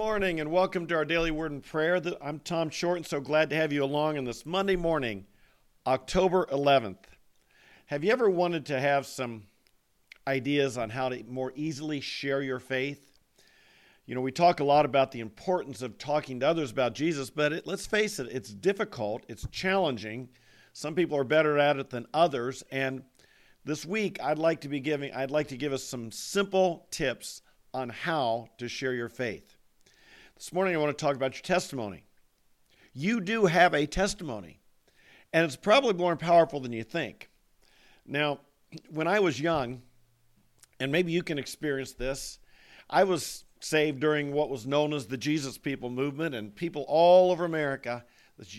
morning 0.00 0.40
and 0.40 0.50
welcome 0.50 0.86
to 0.86 0.94
our 0.94 1.04
daily 1.04 1.30
word 1.30 1.52
and 1.52 1.62
prayer. 1.62 2.00
I'm 2.22 2.38
Tom 2.38 2.70
Short 2.70 2.96
and 2.96 3.06
so 3.06 3.20
glad 3.20 3.50
to 3.50 3.56
have 3.56 3.70
you 3.70 3.84
along 3.84 4.16
on 4.16 4.24
this 4.24 4.46
Monday 4.46 4.74
morning, 4.74 5.26
October 5.86 6.46
11th. 6.46 7.04
Have 7.84 8.02
you 8.02 8.10
ever 8.10 8.30
wanted 8.30 8.64
to 8.64 8.80
have 8.80 9.04
some 9.04 9.42
ideas 10.26 10.78
on 10.78 10.88
how 10.88 11.10
to 11.10 11.22
more 11.24 11.52
easily 11.54 12.00
share 12.00 12.40
your 12.40 12.58
faith? 12.58 13.10
You 14.06 14.14
know, 14.14 14.22
we 14.22 14.32
talk 14.32 14.60
a 14.60 14.64
lot 14.64 14.86
about 14.86 15.12
the 15.12 15.20
importance 15.20 15.82
of 15.82 15.98
talking 15.98 16.40
to 16.40 16.48
others 16.48 16.70
about 16.70 16.94
Jesus, 16.94 17.28
but 17.28 17.52
it, 17.52 17.66
let's 17.66 17.84
face 17.84 18.18
it, 18.18 18.28
it's 18.32 18.54
difficult, 18.54 19.26
it's 19.28 19.46
challenging. 19.52 20.30
Some 20.72 20.94
people 20.94 21.18
are 21.18 21.24
better 21.24 21.58
at 21.58 21.76
it 21.76 21.90
than 21.90 22.06
others, 22.14 22.64
and 22.70 23.02
this 23.66 23.84
week 23.84 24.18
I'd 24.22 24.38
like 24.38 24.62
to 24.62 24.68
be 24.70 24.80
giving 24.80 25.12
I'd 25.12 25.30
like 25.30 25.48
to 25.48 25.58
give 25.58 25.74
us 25.74 25.84
some 25.84 26.10
simple 26.10 26.86
tips 26.90 27.42
on 27.74 27.90
how 27.90 28.48
to 28.56 28.66
share 28.66 28.94
your 28.94 29.10
faith. 29.10 29.58
This 30.40 30.54
morning, 30.54 30.74
I 30.74 30.78
want 30.78 30.96
to 30.96 31.04
talk 31.04 31.16
about 31.16 31.34
your 31.34 31.42
testimony. 31.42 32.02
You 32.94 33.20
do 33.20 33.44
have 33.44 33.74
a 33.74 33.84
testimony, 33.84 34.62
and 35.34 35.44
it's 35.44 35.54
probably 35.54 35.92
more 35.92 36.16
powerful 36.16 36.60
than 36.60 36.72
you 36.72 36.82
think. 36.82 37.28
Now, 38.06 38.40
when 38.88 39.06
I 39.06 39.20
was 39.20 39.38
young, 39.38 39.82
and 40.80 40.90
maybe 40.90 41.12
you 41.12 41.22
can 41.22 41.38
experience 41.38 41.92
this, 41.92 42.38
I 42.88 43.04
was 43.04 43.44
saved 43.60 44.00
during 44.00 44.32
what 44.32 44.48
was 44.48 44.66
known 44.66 44.94
as 44.94 45.06
the 45.06 45.18
Jesus 45.18 45.58
People 45.58 45.90
movement, 45.90 46.34
and 46.34 46.56
people 46.56 46.86
all 46.88 47.30
over 47.32 47.44
America. 47.44 48.02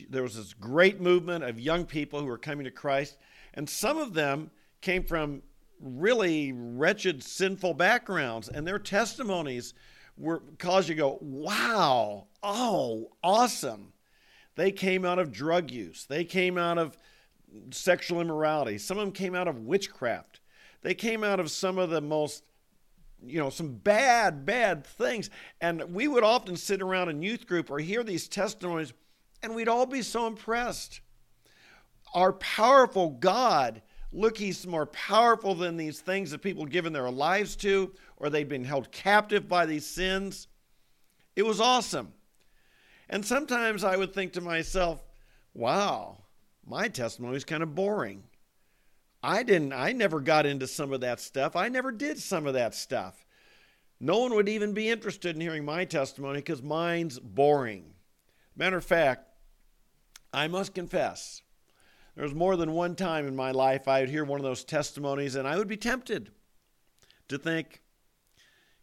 There 0.07 0.21
was 0.21 0.35
this 0.35 0.53
great 0.53 1.01
movement 1.01 1.43
of 1.43 1.59
young 1.59 1.87
people 1.87 2.19
who 2.19 2.27
were 2.27 2.37
coming 2.37 2.65
to 2.65 2.71
Christ, 2.71 3.17
and 3.55 3.67
some 3.67 3.97
of 3.97 4.13
them 4.13 4.51
came 4.81 5.03
from 5.03 5.41
really 5.79 6.51
wretched, 6.51 7.23
sinful 7.23 7.73
backgrounds, 7.73 8.49
and 8.49 8.67
their 8.67 8.77
testimonies 8.77 9.73
were 10.21 10.41
cause 10.59 10.87
you 10.87 10.95
go, 10.95 11.17
wow, 11.21 12.27
oh, 12.43 13.11
awesome. 13.23 13.93
They 14.55 14.71
came 14.71 15.05
out 15.05 15.19
of 15.19 15.31
drug 15.31 15.71
use. 15.71 16.05
They 16.05 16.23
came 16.23 16.57
out 16.57 16.77
of 16.77 16.97
sexual 17.71 18.21
immorality. 18.21 18.77
Some 18.77 18.97
of 18.97 19.05
them 19.05 19.13
came 19.13 19.35
out 19.35 19.47
of 19.47 19.59
witchcraft. 19.59 20.39
They 20.81 20.93
came 20.93 21.23
out 21.23 21.39
of 21.39 21.49
some 21.49 21.77
of 21.77 21.89
the 21.89 22.01
most, 22.01 22.43
you 23.23 23.39
know, 23.39 23.49
some 23.49 23.73
bad, 23.73 24.45
bad 24.45 24.85
things. 24.85 25.29
And 25.59 25.93
we 25.93 26.07
would 26.07 26.23
often 26.23 26.55
sit 26.55 26.81
around 26.81 27.09
in 27.09 27.21
youth 27.21 27.47
group 27.47 27.71
or 27.71 27.79
hear 27.79 28.03
these 28.03 28.27
testimonies, 28.27 28.93
and 29.41 29.55
we'd 29.55 29.67
all 29.67 29.85
be 29.85 30.01
so 30.01 30.27
impressed. 30.27 31.01
Our 32.13 32.33
powerful 32.33 33.11
God 33.11 33.81
look, 34.13 34.37
he's 34.37 34.67
more 34.67 34.85
powerful 34.87 35.55
than 35.55 35.77
these 35.77 35.99
things 35.99 36.31
that 36.31 36.41
people 36.41 36.63
have 36.63 36.71
given 36.71 36.93
their 36.93 37.09
lives 37.09 37.55
to, 37.57 37.93
or 38.21 38.29
they'd 38.29 38.47
been 38.47 38.63
held 38.63 38.91
captive 38.91 39.49
by 39.49 39.65
these 39.65 39.85
sins. 39.85 40.47
It 41.35 41.41
was 41.41 41.59
awesome. 41.59 42.13
And 43.09 43.25
sometimes 43.25 43.83
I 43.83 43.97
would 43.97 44.13
think 44.13 44.33
to 44.33 44.41
myself, 44.41 45.03
wow, 45.55 46.19
my 46.65 46.87
testimony 46.87 47.35
is 47.35 47.43
kind 47.43 47.63
of 47.63 47.73
boring. 47.73 48.23
I 49.23 49.41
didn't, 49.41 49.73
I 49.73 49.91
never 49.91 50.19
got 50.19 50.45
into 50.45 50.67
some 50.67 50.93
of 50.93 51.01
that 51.01 51.19
stuff. 51.19 51.55
I 51.55 51.67
never 51.67 51.91
did 51.91 52.19
some 52.19 52.45
of 52.45 52.53
that 52.53 52.75
stuff. 52.75 53.25
No 53.99 54.19
one 54.19 54.35
would 54.35 54.49
even 54.49 54.73
be 54.73 54.89
interested 54.89 55.35
in 55.35 55.41
hearing 55.41 55.65
my 55.65 55.83
testimony 55.83 56.39
because 56.39 56.61
mine's 56.61 57.19
boring. 57.19 57.93
Matter 58.55 58.77
of 58.77 58.85
fact, 58.85 59.29
I 60.31 60.47
must 60.47 60.75
confess, 60.75 61.41
there 62.15 62.23
was 62.23 62.35
more 62.35 62.55
than 62.55 62.71
one 62.71 62.95
time 62.95 63.27
in 63.27 63.35
my 63.35 63.51
life 63.51 63.87
I 63.87 64.01
would 64.01 64.09
hear 64.09 64.23
one 64.23 64.39
of 64.39 64.43
those 64.43 64.63
testimonies 64.63 65.35
and 65.35 65.47
I 65.47 65.57
would 65.57 65.67
be 65.67 65.77
tempted 65.77 66.31
to 67.29 67.37
think, 67.37 67.80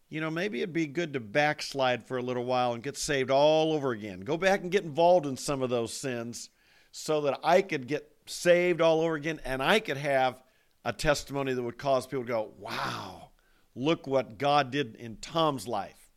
you 0.09 0.19
know, 0.21 0.31
maybe 0.31 0.61
it'd 0.61 0.73
be 0.73 0.87
good 0.87 1.13
to 1.13 1.19
backslide 1.19 2.03
for 2.03 2.17
a 2.17 2.21
little 2.21 2.43
while 2.43 2.73
and 2.73 2.81
get 2.81 2.97
saved 2.97 3.29
all 3.29 3.73
over 3.73 3.91
again. 3.91 4.21
Go 4.21 4.37
back 4.37 4.61
and 4.61 4.71
get 4.71 4.83
involved 4.83 5.27
in 5.27 5.37
some 5.37 5.61
of 5.61 5.69
those 5.69 5.93
sins 5.93 6.49
so 6.91 7.21
that 7.21 7.39
I 7.43 7.61
could 7.61 7.87
get 7.87 8.11
saved 8.25 8.81
all 8.81 9.01
over 9.01 9.15
again 9.15 9.39
and 9.45 9.61
I 9.61 9.79
could 9.79 9.97
have 9.97 10.41
a 10.83 10.93
testimony 10.93 11.53
that 11.53 11.61
would 11.61 11.77
cause 11.77 12.07
people 12.07 12.23
to 12.23 12.27
go, 12.27 12.51
wow, 12.57 13.29
look 13.75 14.07
what 14.07 14.37
God 14.39 14.71
did 14.71 14.95
in 14.95 15.17
Tom's 15.17 15.67
life. 15.67 16.11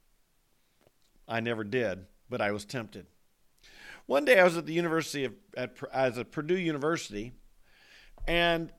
I 1.28 1.40
never 1.40 1.64
did, 1.64 2.06
but 2.30 2.40
I 2.40 2.52
was 2.52 2.64
tempted. 2.64 3.06
One 4.06 4.24
day 4.24 4.38
I 4.38 4.44
was 4.44 4.56
at 4.56 4.66
the 4.66 4.72
University 4.72 5.24
of, 5.24 5.34
at, 5.56 5.76
as 5.92 6.18
at 6.18 6.32
Purdue 6.32 6.58
University, 6.58 7.32
and 8.26 8.72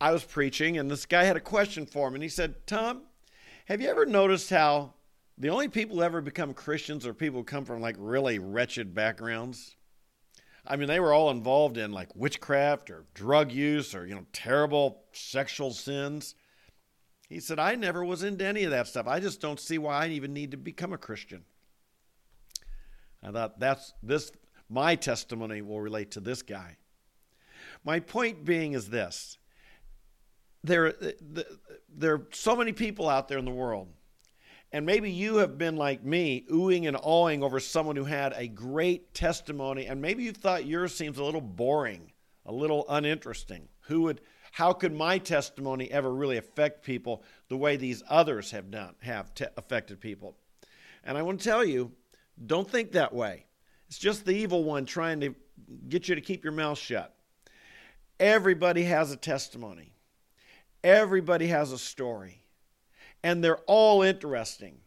I 0.00 0.12
was 0.12 0.24
preaching, 0.24 0.78
and 0.78 0.90
this 0.90 1.06
guy 1.06 1.24
had 1.24 1.36
a 1.36 1.40
question 1.40 1.86
for 1.86 2.10
me, 2.10 2.16
and 2.16 2.22
he 2.22 2.28
said, 2.28 2.66
Tom, 2.66 3.02
have 3.70 3.80
you 3.80 3.88
ever 3.88 4.04
noticed 4.04 4.50
how 4.50 4.92
the 5.38 5.48
only 5.48 5.68
people 5.68 5.96
who 5.96 6.02
ever 6.02 6.20
become 6.20 6.52
Christians 6.52 7.06
are 7.06 7.14
people 7.14 7.38
who 7.38 7.44
come 7.44 7.64
from 7.64 7.80
like 7.80 7.94
really 8.00 8.40
wretched 8.40 8.96
backgrounds? 8.96 9.76
I 10.66 10.74
mean, 10.74 10.88
they 10.88 10.98
were 10.98 11.12
all 11.12 11.30
involved 11.30 11.76
in 11.76 11.92
like 11.92 12.08
witchcraft 12.16 12.90
or 12.90 13.04
drug 13.14 13.52
use 13.52 13.94
or, 13.94 14.06
you 14.06 14.16
know, 14.16 14.26
terrible 14.32 15.04
sexual 15.12 15.70
sins. 15.70 16.34
He 17.28 17.38
said, 17.38 17.60
I 17.60 17.76
never 17.76 18.04
was 18.04 18.24
into 18.24 18.44
any 18.44 18.64
of 18.64 18.72
that 18.72 18.88
stuff. 18.88 19.06
I 19.06 19.20
just 19.20 19.40
don't 19.40 19.60
see 19.60 19.78
why 19.78 20.04
I 20.04 20.08
even 20.08 20.32
need 20.32 20.50
to 20.50 20.56
become 20.56 20.92
a 20.92 20.98
Christian. 20.98 21.44
I 23.22 23.30
thought 23.30 23.60
that's 23.60 23.92
this 24.02 24.32
my 24.68 24.96
testimony 24.96 25.62
will 25.62 25.80
relate 25.80 26.10
to 26.12 26.20
this 26.20 26.42
guy. 26.42 26.76
My 27.84 28.00
point 28.00 28.44
being 28.44 28.72
is 28.72 28.90
this. 28.90 29.38
There, 30.64 30.92
there 31.96 32.14
are 32.14 32.26
so 32.32 32.56
many 32.56 32.72
people 32.72 33.08
out 33.08 33.28
there 33.28 33.38
in 33.38 33.44
the 33.44 33.50
world, 33.50 33.88
and 34.72 34.86
maybe 34.86 35.10
you 35.10 35.36
have 35.36 35.58
been 35.58 35.76
like 35.76 36.04
me, 36.04 36.44
oohing 36.50 36.86
and 36.86 36.96
awing 37.02 37.42
over 37.42 37.58
someone 37.58 37.96
who 37.96 38.04
had 38.04 38.32
a 38.36 38.46
great 38.46 39.14
testimony, 39.14 39.86
and 39.86 40.00
maybe 40.00 40.22
you 40.22 40.32
thought 40.32 40.66
yours 40.66 40.94
seems 40.94 41.18
a 41.18 41.24
little 41.24 41.40
boring, 41.40 42.12
a 42.46 42.52
little 42.52 42.84
uninteresting. 42.88 43.68
Who 43.82 44.02
would, 44.02 44.20
how 44.52 44.72
could 44.72 44.92
my 44.92 45.18
testimony 45.18 45.90
ever 45.90 46.12
really 46.12 46.36
affect 46.36 46.84
people 46.84 47.24
the 47.48 47.56
way 47.56 47.76
these 47.76 48.02
others 48.08 48.52
have 48.52 48.70
done, 48.70 48.94
have 49.00 49.34
te- 49.34 49.46
affected 49.56 50.00
people? 50.00 50.36
And 51.02 51.18
I 51.18 51.22
want 51.22 51.40
to 51.40 51.44
tell 51.44 51.64
you, 51.64 51.92
don't 52.46 52.70
think 52.70 52.92
that 52.92 53.12
way. 53.12 53.46
It's 53.88 53.98
just 53.98 54.24
the 54.24 54.32
evil 54.32 54.62
one 54.62 54.86
trying 54.86 55.20
to 55.20 55.34
get 55.88 56.08
you 56.08 56.14
to 56.14 56.20
keep 56.20 56.44
your 56.44 56.52
mouth 56.52 56.78
shut. 56.78 57.14
Everybody 58.20 58.84
has 58.84 59.10
a 59.10 59.16
testimony, 59.16 59.94
everybody 60.82 61.48
has 61.48 61.72
a 61.72 61.78
story, 61.78 62.42
and 63.22 63.42
they're 63.42 63.60
all 63.66 64.02
interesting. 64.02 64.78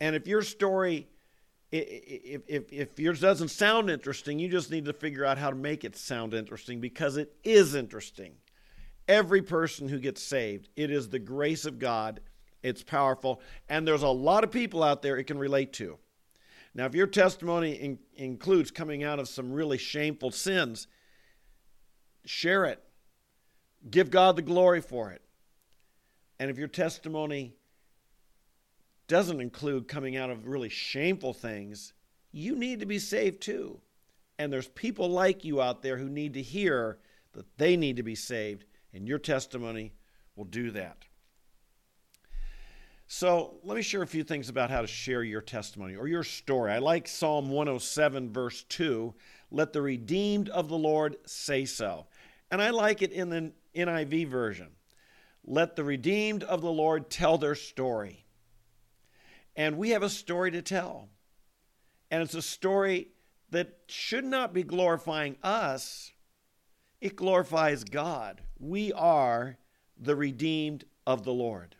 And 0.00 0.16
if 0.16 0.26
your 0.26 0.42
story, 0.42 1.08
if, 1.70 2.42
if, 2.48 2.72
if 2.72 2.98
yours 2.98 3.20
doesn't 3.20 3.48
sound 3.48 3.88
interesting, 3.90 4.38
you 4.38 4.48
just 4.48 4.70
need 4.70 4.84
to 4.86 4.92
figure 4.92 5.24
out 5.24 5.38
how 5.38 5.50
to 5.50 5.56
make 5.56 5.84
it 5.84 5.96
sound 5.96 6.34
interesting 6.34 6.80
because 6.80 7.16
it 7.16 7.34
is 7.44 7.74
interesting. 7.74 8.34
Every 9.08 9.42
person 9.42 9.88
who 9.88 9.98
gets 9.98 10.22
saved, 10.22 10.68
it 10.76 10.90
is 10.90 11.08
the 11.08 11.18
grace 11.18 11.64
of 11.64 11.78
God. 11.78 12.20
It's 12.62 12.82
powerful. 12.82 13.40
And 13.68 13.86
there's 13.86 14.02
a 14.02 14.08
lot 14.08 14.44
of 14.44 14.50
people 14.50 14.82
out 14.82 15.02
there 15.02 15.16
it 15.16 15.24
can 15.24 15.38
relate 15.38 15.72
to. 15.74 15.98
Now, 16.74 16.86
if 16.86 16.94
your 16.94 17.06
testimony 17.06 17.72
in, 17.72 17.98
includes 18.14 18.70
coming 18.70 19.04
out 19.04 19.18
of 19.18 19.28
some 19.28 19.52
really 19.52 19.78
shameful 19.78 20.30
sins, 20.30 20.86
share 22.24 22.64
it. 22.64 22.82
Give 23.90 24.10
God 24.10 24.36
the 24.36 24.42
glory 24.42 24.80
for 24.80 25.10
it. 25.10 25.22
And 26.38 26.50
if 26.50 26.58
your 26.58 26.68
testimony 26.68 27.54
doesn't 29.08 29.40
include 29.40 29.88
coming 29.88 30.16
out 30.16 30.30
of 30.30 30.46
really 30.46 30.68
shameful 30.68 31.32
things, 31.32 31.92
you 32.30 32.56
need 32.56 32.80
to 32.80 32.86
be 32.86 32.98
saved 32.98 33.40
too. 33.40 33.80
And 34.38 34.52
there's 34.52 34.68
people 34.68 35.08
like 35.08 35.44
you 35.44 35.60
out 35.60 35.82
there 35.82 35.98
who 35.98 36.08
need 36.08 36.34
to 36.34 36.42
hear 36.42 36.98
that 37.32 37.58
they 37.58 37.76
need 37.76 37.96
to 37.96 38.02
be 38.02 38.14
saved, 38.14 38.64
and 38.92 39.06
your 39.06 39.18
testimony 39.18 39.92
will 40.36 40.44
do 40.44 40.70
that. 40.72 41.04
So 43.06 43.56
let 43.62 43.76
me 43.76 43.82
share 43.82 44.02
a 44.02 44.06
few 44.06 44.24
things 44.24 44.48
about 44.48 44.70
how 44.70 44.80
to 44.80 44.86
share 44.86 45.22
your 45.22 45.42
testimony 45.42 45.96
or 45.96 46.08
your 46.08 46.24
story. 46.24 46.72
I 46.72 46.78
like 46.78 47.06
Psalm 47.06 47.50
107, 47.50 48.32
verse 48.32 48.64
2. 48.70 49.12
Let 49.50 49.74
the 49.74 49.82
redeemed 49.82 50.48
of 50.48 50.68
the 50.68 50.78
Lord 50.78 51.16
say 51.26 51.66
so. 51.66 52.06
And 52.50 52.62
I 52.62 52.70
like 52.70 53.02
it 53.02 53.12
in 53.12 53.28
the 53.28 53.52
NIV 53.74 54.28
version. 54.28 54.68
Let 55.44 55.76
the 55.76 55.84
redeemed 55.84 56.44
of 56.44 56.60
the 56.60 56.70
Lord 56.70 57.10
tell 57.10 57.38
their 57.38 57.54
story. 57.54 58.24
And 59.56 59.76
we 59.76 59.90
have 59.90 60.02
a 60.02 60.08
story 60.08 60.50
to 60.52 60.62
tell. 60.62 61.08
And 62.10 62.22
it's 62.22 62.34
a 62.34 62.42
story 62.42 63.08
that 63.50 63.78
should 63.86 64.24
not 64.24 64.54
be 64.54 64.62
glorifying 64.62 65.36
us, 65.42 66.12
it 67.00 67.16
glorifies 67.16 67.84
God. 67.84 68.40
We 68.58 68.92
are 68.92 69.58
the 69.98 70.16
redeemed 70.16 70.84
of 71.06 71.24
the 71.24 71.32
Lord. 71.32 71.76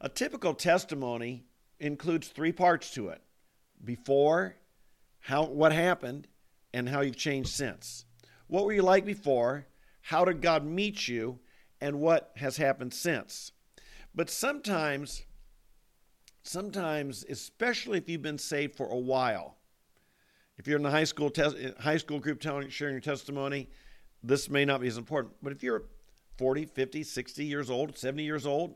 A 0.00 0.08
typical 0.08 0.54
testimony 0.54 1.44
includes 1.78 2.28
three 2.28 2.52
parts 2.52 2.90
to 2.92 3.08
it 3.08 3.20
before, 3.84 4.56
how, 5.20 5.44
what 5.44 5.72
happened, 5.72 6.28
and 6.72 6.88
how 6.88 7.00
you've 7.00 7.16
changed 7.16 7.50
since. 7.50 8.04
What 8.46 8.64
were 8.64 8.72
you 8.72 8.82
like 8.82 9.04
before? 9.04 9.66
How 10.08 10.24
did 10.26 10.42
God 10.42 10.66
meet 10.66 11.08
you? 11.08 11.38
And 11.80 12.00
what 12.00 12.32
has 12.36 12.58
happened 12.58 12.92
since? 12.92 13.52
But 14.14 14.30
sometimes 14.30 15.24
sometimes, 16.42 17.24
especially 17.28 17.96
if 17.96 18.08
you've 18.08 18.20
been 18.20 18.38
saved 18.38 18.76
for 18.76 18.86
a 18.86 18.98
while, 18.98 19.56
if 20.58 20.68
you're 20.68 20.76
in 20.76 20.82
the 20.82 20.90
high 20.90 21.04
school 21.04 21.32
high 21.80 21.96
school 21.96 22.20
group 22.20 22.40
telling, 22.40 22.68
sharing 22.68 22.92
your 22.92 23.00
testimony, 23.00 23.70
this 24.22 24.50
may 24.50 24.66
not 24.66 24.82
be 24.82 24.88
as 24.88 24.98
important. 24.98 25.34
But 25.42 25.52
if 25.52 25.62
you're 25.62 25.84
40, 26.36 26.66
50, 26.66 27.02
60 27.02 27.44
years 27.44 27.70
old, 27.70 27.96
70 27.96 28.22
years 28.22 28.46
old, 28.46 28.74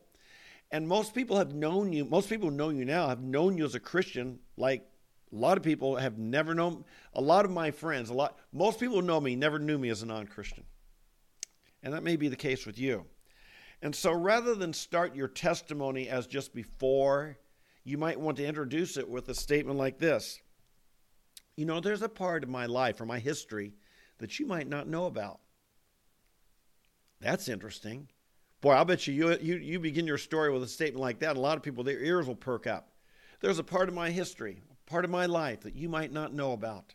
and 0.71 0.89
most 0.89 1.15
people 1.15 1.37
have 1.37 1.55
known 1.55 1.93
you, 1.93 2.07
most 2.07 2.31
people 2.31 2.51
know 2.51 2.71
you 2.71 2.87
now 2.87 3.09
have 3.09 3.21
known 3.21 3.59
you 3.59 3.67
as 3.67 3.75
a 3.75 3.81
Christian, 3.81 4.39
like 4.57 4.89
a 5.31 5.37
lot 5.37 5.59
of 5.59 5.63
people 5.63 5.97
have 5.97 6.17
never 6.17 6.55
known, 6.55 6.85
a 7.13 7.21
lot 7.21 7.45
of 7.45 7.51
my 7.51 7.71
friends, 7.71 8.09
a 8.09 8.15
lot, 8.15 8.39
most 8.51 8.81
people 8.81 9.03
know 9.03 9.21
me 9.21 9.37
never 9.37 9.59
knew 9.59 9.77
me 9.77 9.91
as 9.91 10.03
a 10.03 10.07
non 10.07 10.27
Christian. 10.27 10.65
And 11.83 11.95
that 11.95 12.03
may 12.03 12.17
be 12.17 12.29
the 12.29 12.37
case 12.37 12.67
with 12.67 12.79
you. 12.79 13.07
And 13.83 13.95
so 13.95 14.13
rather 14.13 14.55
than 14.55 14.73
start 14.73 15.15
your 15.15 15.29
testimony 15.29 16.09
as 16.09 16.27
just 16.27 16.53
before, 16.53 17.39
you 17.85 17.97
might 17.97 18.21
want 18.21 18.37
to 18.39 18.47
introduce 18.47 18.97
it 18.97 19.09
with 19.09 19.29
a 19.29 19.35
statement 19.35 19.79
like 19.79 19.99
this 19.99 20.41
You 21.57 21.65
know, 21.65 21.81
there's 21.81 22.03
a 22.03 22.09
part 22.09 22.43
of 22.43 22.51
my 22.51 22.67
life 22.67 23.01
or 23.01 23.07
my 23.07 23.19
history 23.19 23.75
that 24.19 24.39
you 24.39 24.47
might 24.47 24.69
not 24.69 24.89
know 24.89 25.07
about. 25.07 25.41
That's 27.21 27.49
interesting. 27.49 28.09
Boy, 28.61 28.73
I'll 28.73 28.85
bet 28.85 29.07
you, 29.07 29.15
you 29.15 29.39
you 29.41 29.57
you 29.57 29.79
begin 29.79 30.07
your 30.07 30.19
story 30.19 30.53
with 30.53 30.63
a 30.65 30.69
statement 30.69 31.01
like 31.01 31.21
that, 31.21 31.37
a 31.37 31.41
lot 31.41 31.57
of 31.57 31.63
people 31.63 31.85
their 31.85 32.01
ears 32.01 32.27
will 32.27 32.35
perk 32.35 32.67
up. 32.67 32.91
There's 33.41 33.61
a 33.61 33.65
part 33.65 33.89
of 33.89 33.95
my 33.95 34.11
history, 34.11 34.63
a 34.71 34.91
part 34.91 35.05
of 35.05 35.11
my 35.11 35.27
life 35.27 35.61
that 35.61 35.77
you 35.77 35.89
might 35.89 36.13
not 36.13 36.35
know 36.35 36.53
about. 36.53 36.95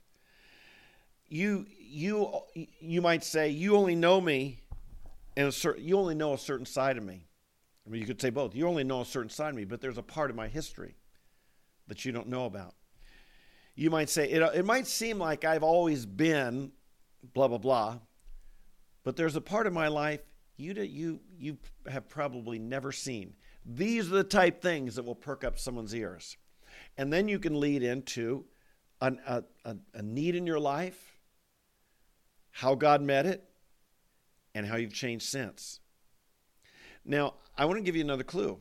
You 1.30 1.66
you 1.80 2.42
you 2.54 3.02
might 3.02 3.24
say 3.24 3.50
you 3.50 3.78
only 3.78 3.96
know 3.96 4.20
me 4.20 4.60
and 5.36 5.48
a 5.48 5.82
you 5.82 5.98
only 5.98 6.16
know 6.16 6.34
a 6.34 6.38
certain 6.38 6.66
side 6.66 6.98
of 6.98 7.04
me. 7.04 7.28
I 7.86 7.90
mean, 7.90 8.02
you 8.02 8.08
could 8.08 8.22
say 8.22 8.30
both. 8.30 8.56
You 8.56 8.68
only 8.68 8.84
know 8.84 9.02
a 9.02 9.06
certain 9.06 9.30
side 9.30 9.50
of 9.50 9.56
me, 9.56 9.66
but 9.66 9.82
there's 9.82 9.98
a 9.98 10.04
part 10.04 10.30
of 10.30 10.36
my 10.36 10.48
history 10.48 10.96
that 11.88 12.06
you 12.06 12.12
don't 12.12 12.30
know 12.30 12.46
about. 12.46 12.76
You 13.76 13.90
might 13.90 14.10
say 14.10 14.30
it. 14.30 14.42
It 14.56 14.66
might 14.66 14.88
seem 14.88 15.18
like 15.18 15.44
I've 15.44 15.64
always 15.64 16.06
been 16.06 16.72
blah 17.34 17.48
blah 17.48 17.58
blah, 17.58 18.00
but 19.04 19.16
there's 19.16 19.36
a 19.36 19.42
part 19.42 19.68
of 19.68 19.74
my 19.74 19.88
life 19.88 20.22
you 20.58 20.74
you 20.74 21.20
you 21.38 21.58
have 21.90 22.08
probably 22.08 22.60
never 22.60 22.92
seen. 22.92 23.34
These 23.66 24.08
are 24.12 24.16
the 24.16 24.24
type 24.24 24.62
things 24.62 24.96
that 24.96 25.04
will 25.04 25.16
perk 25.16 25.44
up 25.44 25.58
someone's 25.58 25.96
ears, 25.96 26.38
and 26.98 27.12
then 27.12 27.28
you 27.28 27.40
can 27.40 27.60
lead 27.60 27.82
into 27.82 28.46
an, 29.02 29.20
a, 29.26 29.44
a, 29.66 29.76
a 29.96 30.02
need 30.02 30.36
in 30.36 30.46
your 30.46 30.60
life, 30.60 31.18
how 32.52 32.76
God 32.76 33.02
met 33.02 33.26
it, 33.26 33.44
and 34.56 34.66
how 34.66 34.76
you've 34.76 34.94
changed 34.94 35.26
since. 35.26 35.80
Now, 37.06 37.36
I 37.58 37.66
want 37.66 37.78
to 37.78 37.84
give 37.84 37.96
you 37.96 38.04
another 38.04 38.24
clue. 38.24 38.60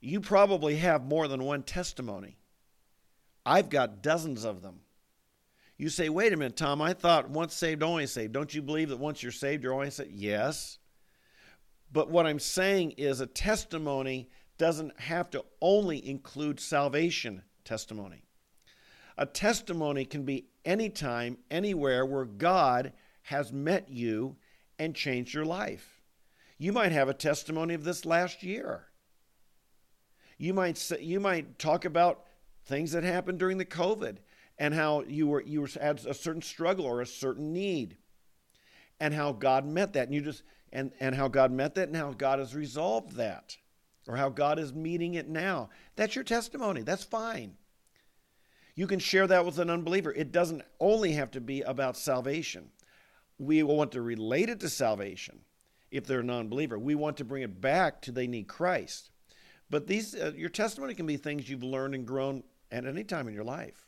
You 0.00 0.20
probably 0.20 0.76
have 0.76 1.04
more 1.04 1.28
than 1.28 1.44
one 1.44 1.62
testimony. 1.62 2.38
I've 3.44 3.68
got 3.68 4.02
dozens 4.02 4.44
of 4.44 4.62
them. 4.62 4.80
You 5.76 5.88
say, 5.88 6.08
wait 6.08 6.32
a 6.32 6.36
minute, 6.36 6.56
Tom, 6.56 6.80
I 6.80 6.92
thought 6.92 7.30
once 7.30 7.54
saved, 7.54 7.82
always 7.82 8.12
saved. 8.12 8.32
Don't 8.32 8.54
you 8.54 8.62
believe 8.62 8.88
that 8.90 8.98
once 8.98 9.22
you're 9.22 9.32
saved, 9.32 9.62
you're 9.62 9.72
always 9.72 9.94
saved? 9.94 10.12
Yes. 10.12 10.78
But 11.92 12.10
what 12.10 12.26
I'm 12.26 12.38
saying 12.38 12.92
is 12.92 13.20
a 13.20 13.26
testimony 13.26 14.30
doesn't 14.58 14.98
have 15.00 15.30
to 15.30 15.44
only 15.60 16.06
include 16.06 16.60
salvation 16.60 17.42
testimony. 17.64 18.24
A 19.18 19.26
testimony 19.26 20.04
can 20.04 20.24
be 20.24 20.46
anytime, 20.64 21.38
anywhere 21.50 22.06
where 22.06 22.24
God 22.24 22.92
has 23.22 23.52
met 23.52 23.88
you 23.88 24.36
and 24.78 24.94
changed 24.94 25.34
your 25.34 25.44
life. 25.44 26.00
You 26.58 26.72
might 26.72 26.92
have 26.92 27.08
a 27.08 27.14
testimony 27.14 27.74
of 27.74 27.84
this 27.84 28.04
last 28.04 28.42
year. 28.42 28.86
You 30.38 30.54
might 30.54 30.78
say, 30.78 31.02
you 31.02 31.20
might 31.20 31.58
talk 31.58 31.84
about 31.84 32.24
things 32.64 32.92
that 32.92 33.04
happened 33.04 33.38
during 33.38 33.58
the 33.58 33.64
COVID 33.64 34.18
and 34.58 34.74
how 34.74 35.02
you 35.02 35.26
were 35.26 35.42
you 35.42 35.66
had 35.80 36.04
a 36.06 36.14
certain 36.14 36.42
struggle 36.42 36.84
or 36.84 37.00
a 37.00 37.06
certain 37.06 37.52
need 37.52 37.96
and 39.00 39.12
how 39.12 39.32
God 39.32 39.66
met 39.66 39.94
that 39.94 40.06
and 40.06 40.14
you 40.14 40.20
just 40.20 40.42
and 40.72 40.92
and 41.00 41.14
how 41.14 41.28
God 41.28 41.50
met 41.50 41.74
that 41.74 41.88
and 41.88 41.96
how 41.96 42.12
God 42.12 42.38
has 42.38 42.54
resolved 42.54 43.16
that 43.16 43.56
or 44.06 44.16
how 44.16 44.28
God 44.28 44.58
is 44.58 44.72
meeting 44.72 45.14
it 45.14 45.28
now. 45.28 45.70
That's 45.96 46.14
your 46.14 46.24
testimony. 46.24 46.82
That's 46.82 47.04
fine. 47.04 47.56
You 48.74 48.86
can 48.86 48.98
share 48.98 49.26
that 49.26 49.44
with 49.44 49.58
an 49.58 49.68
unbeliever. 49.68 50.12
It 50.12 50.32
doesn't 50.32 50.62
only 50.80 51.12
have 51.12 51.30
to 51.32 51.40
be 51.40 51.62
about 51.62 51.96
salvation 51.96 52.70
we 53.38 53.62
want 53.62 53.92
to 53.92 54.02
relate 54.02 54.48
it 54.48 54.60
to 54.60 54.68
salvation 54.68 55.40
if 55.90 56.06
they're 56.06 56.20
a 56.20 56.24
non-believer. 56.24 56.78
We 56.78 56.94
want 56.94 57.16
to 57.18 57.24
bring 57.24 57.42
it 57.42 57.60
back 57.60 58.02
to 58.02 58.12
they 58.12 58.26
need 58.26 58.48
Christ. 58.48 59.10
But 59.70 59.86
these 59.86 60.14
uh, 60.14 60.32
your 60.36 60.50
testimony 60.50 60.94
can 60.94 61.06
be 61.06 61.16
things 61.16 61.48
you've 61.48 61.62
learned 61.62 61.94
and 61.94 62.06
grown 62.06 62.44
at 62.70 62.84
any 62.84 63.04
time 63.04 63.28
in 63.28 63.34
your 63.34 63.44
life. 63.44 63.86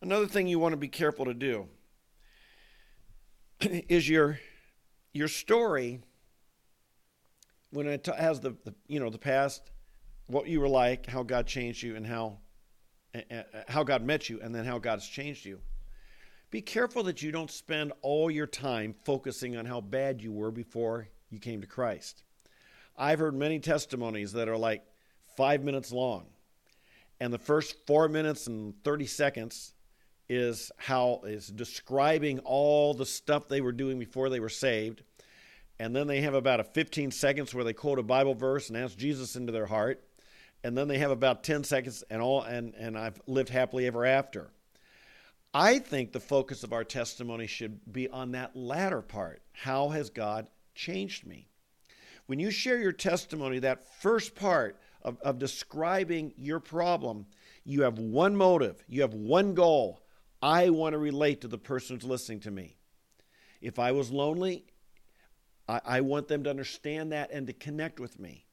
Another 0.00 0.26
thing 0.26 0.46
you 0.46 0.58
want 0.58 0.72
to 0.72 0.78
be 0.78 0.88
careful 0.88 1.24
to 1.26 1.34
do 1.34 1.68
is 3.60 4.08
your 4.08 4.38
your 5.12 5.28
story 5.28 6.00
when 7.70 7.86
it 7.86 8.06
has 8.06 8.40
the, 8.40 8.50
the 8.64 8.74
you 8.86 9.00
know 9.00 9.10
the 9.10 9.18
past, 9.18 9.70
what 10.26 10.46
you 10.46 10.60
were 10.60 10.68
like, 10.68 11.06
how 11.06 11.22
God 11.22 11.46
changed 11.46 11.82
you, 11.82 11.96
and 11.96 12.06
how 12.06 12.38
uh, 13.14 13.42
how 13.68 13.82
God 13.82 14.02
met 14.02 14.28
you, 14.28 14.40
and 14.40 14.54
then 14.54 14.64
how 14.64 14.78
God 14.78 15.00
has 15.00 15.06
changed 15.06 15.44
you. 15.44 15.60
Be 16.50 16.60
careful 16.60 17.04
that 17.04 17.22
you 17.22 17.30
don't 17.30 17.50
spend 17.50 17.92
all 18.02 18.28
your 18.28 18.46
time 18.46 18.94
focusing 19.04 19.56
on 19.56 19.66
how 19.66 19.80
bad 19.80 20.20
you 20.20 20.32
were 20.32 20.50
before 20.50 21.06
you 21.30 21.38
came 21.38 21.60
to 21.60 21.66
Christ. 21.66 22.24
I've 22.98 23.20
heard 23.20 23.36
many 23.36 23.60
testimonies 23.60 24.32
that 24.32 24.48
are 24.48 24.56
like 24.56 24.82
five 25.36 25.62
minutes 25.62 25.92
long, 25.92 26.26
and 27.20 27.32
the 27.32 27.38
first 27.38 27.76
four 27.86 28.08
minutes 28.08 28.48
and 28.48 28.74
30 28.82 29.06
seconds 29.06 29.74
is 30.28 30.72
how 30.76 31.20
is 31.24 31.46
describing 31.48 32.40
all 32.40 32.94
the 32.94 33.06
stuff 33.06 33.48
they 33.48 33.60
were 33.60 33.72
doing 33.72 33.98
before 33.98 34.28
they 34.28 34.40
were 34.40 34.48
saved. 34.48 35.02
And 35.78 35.94
then 35.94 36.08
they 36.08 36.20
have 36.20 36.34
about 36.34 36.60
a 36.60 36.64
15 36.64 37.10
seconds 37.10 37.54
where 37.54 37.64
they 37.64 37.72
quote 37.72 37.98
a 37.98 38.02
Bible 38.02 38.34
verse 38.34 38.68
and 38.68 38.76
ask 38.76 38.96
Jesus 38.96 39.34
into 39.34 39.52
their 39.52 39.66
heart. 39.66 40.04
And 40.62 40.76
then 40.76 40.88
they 40.88 40.98
have 40.98 41.10
about 41.10 41.42
10 41.42 41.64
seconds 41.64 42.04
and 42.10 42.20
all 42.20 42.42
and, 42.42 42.74
and 42.74 42.98
I've 42.98 43.20
lived 43.26 43.48
happily 43.48 43.86
ever 43.86 44.04
after. 44.04 44.50
I 45.52 45.80
think 45.80 46.12
the 46.12 46.20
focus 46.20 46.62
of 46.62 46.72
our 46.72 46.84
testimony 46.84 47.46
should 47.46 47.80
be 47.92 48.08
on 48.08 48.32
that 48.32 48.54
latter 48.54 49.02
part. 49.02 49.42
How 49.52 49.88
has 49.88 50.10
God 50.10 50.46
changed 50.74 51.26
me? 51.26 51.48
When 52.26 52.38
you 52.38 52.52
share 52.52 52.78
your 52.78 52.92
testimony, 52.92 53.58
that 53.58 53.84
first 54.00 54.36
part 54.36 54.78
of, 55.02 55.18
of 55.20 55.38
describing 55.38 56.32
your 56.36 56.60
problem, 56.60 57.26
you 57.64 57.82
have 57.82 57.98
one 57.98 58.36
motive, 58.36 58.84
you 58.86 59.00
have 59.00 59.14
one 59.14 59.54
goal. 59.54 60.00
I 60.40 60.70
want 60.70 60.92
to 60.92 60.98
relate 60.98 61.40
to 61.40 61.48
the 61.48 61.58
person 61.58 61.96
who's 61.96 62.04
listening 62.04 62.40
to 62.40 62.50
me. 62.50 62.76
If 63.60 63.78
I 63.78 63.92
was 63.92 64.12
lonely, 64.12 64.64
I, 65.68 65.80
I 65.84 66.00
want 66.02 66.28
them 66.28 66.44
to 66.44 66.50
understand 66.50 67.10
that 67.12 67.30
and 67.32 67.48
to 67.48 67.52
connect 67.52 67.98
with 67.98 68.20
me. 68.20 68.46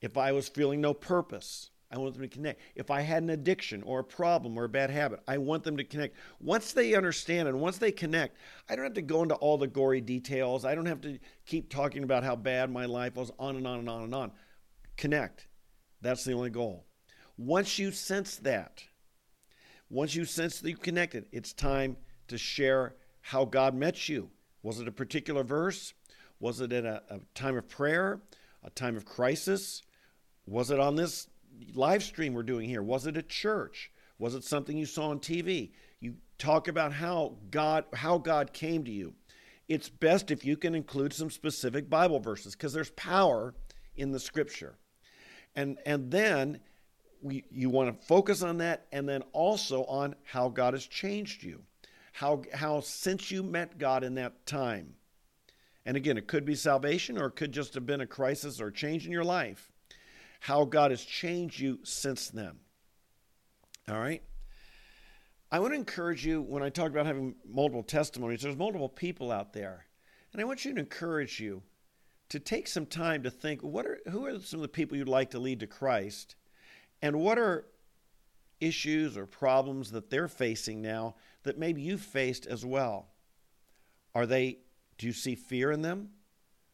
If 0.00 0.18
I 0.18 0.32
was 0.32 0.48
feeling 0.48 0.80
no 0.80 0.92
purpose, 0.92 1.70
I 1.94 1.98
want 1.98 2.14
them 2.14 2.22
to 2.22 2.28
connect. 2.28 2.60
If 2.74 2.90
I 2.90 3.02
had 3.02 3.22
an 3.22 3.30
addiction 3.30 3.82
or 3.84 4.00
a 4.00 4.04
problem 4.04 4.58
or 4.58 4.64
a 4.64 4.68
bad 4.68 4.90
habit, 4.90 5.20
I 5.28 5.38
want 5.38 5.62
them 5.62 5.76
to 5.76 5.84
connect. 5.84 6.16
Once 6.40 6.72
they 6.72 6.94
understand 6.94 7.46
and 7.46 7.60
once 7.60 7.78
they 7.78 7.92
connect, 7.92 8.36
I 8.68 8.74
don't 8.74 8.84
have 8.84 8.94
to 8.94 9.02
go 9.02 9.22
into 9.22 9.36
all 9.36 9.58
the 9.58 9.68
gory 9.68 10.00
details. 10.00 10.64
I 10.64 10.74
don't 10.74 10.86
have 10.86 11.02
to 11.02 11.20
keep 11.46 11.70
talking 11.70 12.02
about 12.02 12.24
how 12.24 12.34
bad 12.34 12.68
my 12.72 12.86
life 12.86 13.14
was, 13.14 13.30
on 13.38 13.54
and 13.54 13.66
on 13.66 13.78
and 13.78 13.88
on 13.88 14.02
and 14.02 14.14
on. 14.14 14.32
Connect. 14.96 15.46
That's 16.00 16.24
the 16.24 16.32
only 16.32 16.50
goal. 16.50 16.84
Once 17.36 17.78
you 17.78 17.92
sense 17.92 18.36
that, 18.38 18.82
once 19.88 20.16
you 20.16 20.24
sense 20.24 20.60
that 20.60 20.68
you've 20.68 20.82
connected, 20.82 21.26
it's 21.30 21.52
time 21.52 21.96
to 22.26 22.36
share 22.36 22.96
how 23.20 23.44
God 23.44 23.72
met 23.72 24.08
you. 24.08 24.30
Was 24.64 24.80
it 24.80 24.88
a 24.88 24.92
particular 24.92 25.44
verse? 25.44 25.94
Was 26.40 26.60
it 26.60 26.72
at 26.72 26.84
a, 26.84 27.02
a 27.08 27.20
time 27.34 27.56
of 27.56 27.68
prayer, 27.68 28.20
a 28.64 28.70
time 28.70 28.96
of 28.96 29.04
crisis? 29.04 29.82
Was 30.46 30.72
it 30.72 30.80
on 30.80 30.96
this 30.96 31.28
live 31.74 32.02
stream 32.02 32.34
we're 32.34 32.42
doing 32.42 32.68
here? 32.68 32.82
Was 32.82 33.06
it 33.06 33.16
a 33.16 33.22
church? 33.22 33.90
Was 34.18 34.34
it 34.34 34.44
something 34.44 34.76
you 34.76 34.86
saw 34.86 35.08
on 35.10 35.20
TV? 35.20 35.72
You 36.00 36.16
talk 36.38 36.68
about 36.68 36.92
how 36.92 37.36
God 37.50 37.84
how 37.92 38.18
God 38.18 38.52
came 38.52 38.84
to 38.84 38.90
you. 38.90 39.14
It's 39.68 39.88
best 39.88 40.30
if 40.30 40.44
you 40.44 40.56
can 40.56 40.74
include 40.74 41.12
some 41.12 41.30
specific 41.30 41.88
Bible 41.88 42.20
verses 42.20 42.54
because 42.54 42.72
there's 42.72 42.90
power 42.90 43.54
in 43.96 44.12
the 44.12 44.20
scripture. 44.20 44.76
And 45.54 45.78
and 45.86 46.10
then 46.10 46.60
we, 47.22 47.44
you 47.50 47.70
want 47.70 47.98
to 47.98 48.06
focus 48.06 48.42
on 48.42 48.58
that 48.58 48.86
and 48.92 49.08
then 49.08 49.22
also 49.32 49.84
on 49.84 50.14
how 50.24 50.48
God 50.48 50.74
has 50.74 50.86
changed 50.86 51.42
you. 51.42 51.62
How 52.12 52.42
how 52.52 52.80
since 52.80 53.30
you 53.30 53.42
met 53.42 53.78
God 53.78 54.04
in 54.04 54.14
that 54.14 54.46
time. 54.46 54.94
And 55.86 55.96
again, 55.96 56.16
it 56.16 56.28
could 56.28 56.46
be 56.46 56.54
salvation 56.54 57.18
or 57.18 57.26
it 57.26 57.36
could 57.36 57.52
just 57.52 57.74
have 57.74 57.84
been 57.84 58.00
a 58.00 58.06
crisis 58.06 58.60
or 58.60 58.70
change 58.70 59.04
in 59.06 59.12
your 59.12 59.24
life 59.24 59.70
how 60.44 60.66
God 60.66 60.90
has 60.90 61.02
changed 61.02 61.58
you 61.58 61.78
since 61.84 62.28
then. 62.28 62.52
All 63.88 63.98
right? 63.98 64.22
I 65.50 65.58
want 65.58 65.72
to 65.72 65.78
encourage 65.78 66.26
you 66.26 66.42
when 66.42 66.62
I 66.62 66.68
talk 66.68 66.90
about 66.90 67.06
having 67.06 67.36
multiple 67.48 67.82
testimonies, 67.82 68.42
there's 68.42 68.54
multiple 68.54 68.90
people 68.90 69.32
out 69.32 69.54
there. 69.54 69.86
And 70.32 70.42
I 70.42 70.44
want 70.44 70.66
you 70.66 70.74
to 70.74 70.80
encourage 70.80 71.40
you 71.40 71.62
to 72.28 72.38
take 72.38 72.68
some 72.68 72.84
time 72.84 73.22
to 73.22 73.30
think 73.30 73.62
what 73.62 73.86
are 73.86 74.00
who 74.10 74.26
are 74.26 74.38
some 74.38 74.58
of 74.58 74.62
the 74.62 74.68
people 74.68 74.98
you'd 74.98 75.08
like 75.08 75.30
to 75.30 75.38
lead 75.38 75.60
to 75.60 75.66
Christ 75.66 76.36
and 77.00 77.20
what 77.20 77.38
are 77.38 77.64
issues 78.60 79.16
or 79.16 79.24
problems 79.24 79.92
that 79.92 80.10
they're 80.10 80.28
facing 80.28 80.82
now 80.82 81.14
that 81.44 81.58
maybe 81.58 81.80
you've 81.80 82.02
faced 82.02 82.46
as 82.46 82.66
well. 82.66 83.08
Are 84.14 84.26
they 84.26 84.58
do 84.98 85.06
you 85.06 85.14
see 85.14 85.36
fear 85.36 85.72
in 85.72 85.80
them? 85.80 86.10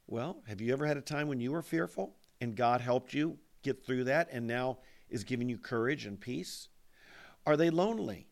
Well, 0.09 0.43
have 0.49 0.61
you 0.61 0.73
ever 0.73 0.87
had 0.87 0.97
a 0.97 1.03
time 1.03 1.29
when 1.29 1.39
you 1.39 1.53
were 1.53 1.63
fearful 1.63 2.17
and 2.41 2.57
God 2.57 2.81
helped 2.81 3.15
you 3.15 3.39
get 3.63 3.85
through 3.85 4.05
that 4.05 4.29
and 4.33 4.47
now 4.47 4.79
is 5.09 5.25
giving 5.25 5.49
you 5.49 5.59
courage 5.59 6.07
and 6.07 6.21
peace? 6.21 6.69
Are 7.47 7.57
they 7.57 7.71
lonely? 7.71 8.29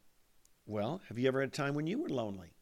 Well, 0.67 1.01
have 1.09 1.19
you 1.19 1.29
ever 1.29 1.41
had 1.41 1.49
a 1.49 1.53
time 1.53 1.75
when 1.75 1.87
you 1.87 2.01
were 2.03 2.09
lonely 2.09 2.55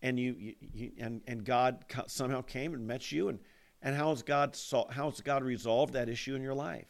and 0.00 0.18
you, 0.18 0.34
you, 0.38 0.54
you 0.72 0.90
and 0.98 1.20
and 1.26 1.44
God 1.44 1.84
somehow 2.06 2.42
came 2.42 2.74
and 2.74 2.86
met 2.86 3.12
you 3.12 3.28
and 3.28 3.38
and 3.82 3.94
how 3.94 4.10
has 4.10 4.22
God 4.22 4.56
how 4.90 5.10
has 5.10 5.20
God 5.20 5.44
resolved 5.44 5.92
that 5.92 6.08
issue 6.08 6.34
in 6.34 6.42
your 6.42 6.54
life? 6.54 6.88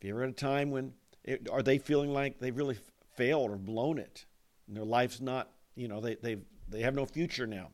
Have 0.00 0.08
you 0.08 0.10
ever 0.10 0.20
had 0.22 0.30
a 0.30 0.34
time 0.34 0.70
when 0.70 0.92
it, 1.24 1.48
are 1.50 1.62
they 1.62 1.78
feeling 1.78 2.12
like 2.12 2.38
they've 2.38 2.56
really 2.56 2.78
failed 3.16 3.50
or 3.50 3.56
blown 3.56 3.98
it 3.98 4.26
and 4.68 4.76
their 4.76 4.84
life's 4.84 5.20
not 5.20 5.50
you 5.74 5.88
know 5.88 6.00
they 6.00 6.16
they 6.16 6.36
they 6.68 6.82
have 6.82 6.94
no 6.94 7.06
future 7.06 7.46
now? 7.46 7.70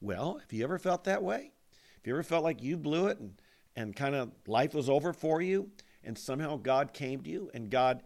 Well, 0.00 0.38
have 0.38 0.52
you 0.52 0.64
ever 0.64 0.78
felt 0.78 1.04
that 1.04 1.22
way? 1.22 1.52
Have 1.96 2.06
you 2.06 2.14
ever 2.14 2.22
felt 2.22 2.44
like 2.44 2.62
you 2.62 2.76
blew 2.76 3.06
it 3.06 3.18
and 3.20 3.40
and 3.76 3.94
kind 3.94 4.14
of 4.14 4.32
life 4.46 4.74
was 4.74 4.88
over 4.88 5.12
for 5.12 5.40
you 5.40 5.70
and 6.04 6.16
somehow 6.18 6.56
God 6.56 6.92
came 6.92 7.20
to 7.22 7.30
you 7.30 7.50
and 7.54 7.70
God 7.70 8.02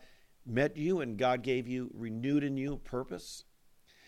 met 0.46 0.76
you 0.76 1.00
and 1.00 1.16
God 1.16 1.42
gave 1.42 1.68
you 1.68 1.90
renewed 1.94 2.44
in 2.44 2.56
you 2.56 2.78
purpose? 2.78 3.44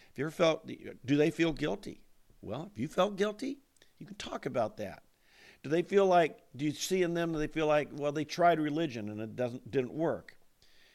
Have 0.09 0.19
you 0.19 0.25
ever 0.25 0.31
felt, 0.31 0.69
do 1.05 1.17
they 1.17 1.31
feel 1.31 1.53
guilty? 1.53 2.01
Well, 2.43 2.71
if 2.73 2.81
you 2.81 2.89
felt 2.89 3.17
guilty, 3.17 3.59
you 3.99 4.07
can 4.07 4.17
talk 4.17 4.47
about 4.47 4.77
that. 4.79 5.03
Do 5.63 5.69
they 5.69 5.83
feel 5.83 6.07
like, 6.07 6.39
do 6.57 6.65
you 6.65 6.73
see 6.73 7.03
in 7.03 7.13
them, 7.15 7.33
do 7.33 7.39
they 7.39 7.47
feel 7.47 7.67
like, 7.67 7.89
well, 7.93 8.13
they 8.13 8.25
tried 8.25 8.59
religion 8.59 9.11
and 9.11 9.21
it 9.21 9.37
doesn't, 9.37 9.71
didn't 9.71 9.93
work? 9.93 10.37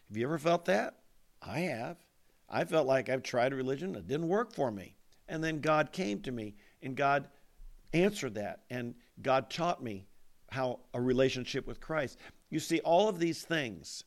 Have 0.09 0.17
you 0.17 0.25
ever 0.25 0.39
felt 0.39 0.65
that? 0.65 0.95
I 1.41 1.59
have. 1.59 1.97
I 2.49 2.63
felt 2.63 2.87
like 2.87 3.09
I've 3.09 3.23
tried 3.23 3.53
religion, 3.53 3.95
it 3.95 4.07
didn't 4.07 4.27
work 4.27 4.53
for 4.53 4.71
me. 4.71 4.95
And 5.27 5.43
then 5.43 5.59
God 5.59 5.91
came 5.91 6.21
to 6.21 6.31
me 6.31 6.55
and 6.81 6.95
God 6.95 7.27
answered 7.93 8.35
that 8.35 8.61
and 8.69 8.95
God 9.21 9.49
taught 9.49 9.83
me 9.83 10.05
how 10.51 10.79
a 10.93 11.01
relationship 11.01 11.65
with 11.67 11.79
Christ. 11.79 12.19
You 12.49 12.59
see, 12.59 12.79
all 12.79 13.09
of 13.09 13.19
these 13.19 13.43
things, 13.43 14.03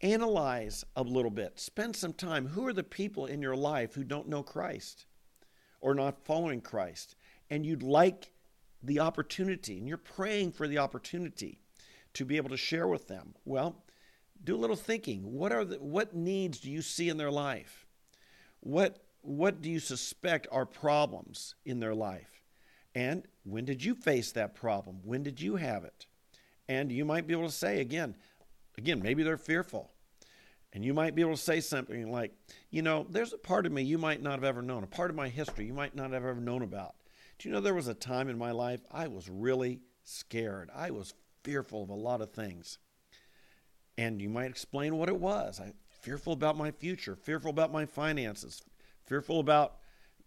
analyze 0.00 0.84
a 0.96 1.02
little 1.02 1.30
bit. 1.30 1.58
Spend 1.58 1.96
some 1.96 2.12
time. 2.12 2.46
Who 2.46 2.66
are 2.66 2.72
the 2.72 2.82
people 2.82 3.26
in 3.26 3.42
your 3.42 3.56
life 3.56 3.94
who 3.94 4.04
don't 4.04 4.28
know 4.28 4.42
Christ 4.42 5.06
or 5.80 5.94
not 5.94 6.24
following 6.24 6.60
Christ? 6.60 7.16
And 7.48 7.66
you'd 7.66 7.82
like 7.82 8.32
the 8.82 9.00
opportunity, 9.00 9.78
and 9.78 9.86
you're 9.86 9.98
praying 9.98 10.52
for 10.52 10.66
the 10.66 10.78
opportunity 10.78 11.58
to 12.14 12.24
be 12.24 12.36
able 12.36 12.50
to 12.50 12.56
share 12.56 12.88
with 12.88 13.08
them. 13.08 13.34
Well, 13.44 13.84
do 14.42 14.56
a 14.56 14.58
little 14.58 14.76
thinking. 14.76 15.32
What 15.32 15.52
are 15.52 15.64
the, 15.64 15.76
what 15.76 16.14
needs 16.14 16.60
do 16.60 16.70
you 16.70 16.82
see 16.82 17.08
in 17.08 17.16
their 17.16 17.30
life? 17.30 17.86
What 18.60 19.02
what 19.22 19.60
do 19.60 19.68
you 19.68 19.80
suspect 19.80 20.46
are 20.50 20.64
problems 20.64 21.54
in 21.66 21.78
their 21.78 21.94
life? 21.94 22.42
And 22.94 23.26
when 23.44 23.66
did 23.66 23.84
you 23.84 23.94
face 23.94 24.32
that 24.32 24.54
problem? 24.54 25.00
When 25.04 25.22
did 25.22 25.42
you 25.42 25.56
have 25.56 25.84
it? 25.84 26.06
And 26.70 26.92
you 26.92 27.04
might 27.04 27.26
be 27.26 27.34
able 27.34 27.48
to 27.48 27.52
say 27.52 27.80
again, 27.80 28.14
again, 28.78 29.02
maybe 29.02 29.24
they're 29.24 29.36
fearful. 29.36 29.90
And 30.72 30.84
you 30.84 30.94
might 30.94 31.16
be 31.16 31.22
able 31.22 31.34
to 31.34 31.36
say 31.36 31.60
something 31.60 32.12
like, 32.12 32.32
you 32.70 32.80
know, 32.80 33.04
there's 33.10 33.32
a 33.32 33.38
part 33.38 33.66
of 33.66 33.72
me 33.72 33.82
you 33.82 33.98
might 33.98 34.22
not 34.22 34.34
have 34.34 34.44
ever 34.44 34.62
known, 34.62 34.84
a 34.84 34.86
part 34.86 35.10
of 35.10 35.16
my 35.16 35.28
history 35.28 35.66
you 35.66 35.74
might 35.74 35.96
not 35.96 36.12
have 36.12 36.24
ever 36.24 36.40
known 36.40 36.62
about. 36.62 36.94
Do 37.40 37.48
you 37.48 37.52
know 37.52 37.60
there 37.60 37.74
was 37.74 37.88
a 37.88 37.94
time 37.94 38.28
in 38.28 38.38
my 38.38 38.52
life 38.52 38.82
I 38.88 39.08
was 39.08 39.28
really 39.28 39.80
scared? 40.04 40.70
I 40.72 40.92
was 40.92 41.12
fearful 41.42 41.82
of 41.82 41.90
a 41.90 41.94
lot 41.94 42.20
of 42.20 42.30
things. 42.30 42.78
And 43.98 44.22
you 44.22 44.28
might 44.28 44.50
explain 44.50 44.96
what 44.96 45.08
it 45.08 45.18
was. 45.18 45.58
I 45.58 45.72
fearful 45.88 46.32
about 46.32 46.56
my 46.56 46.70
future, 46.70 47.16
fearful 47.16 47.50
about 47.50 47.72
my 47.72 47.84
finances, 47.84 48.62
fearful 49.06 49.40
about 49.40 49.78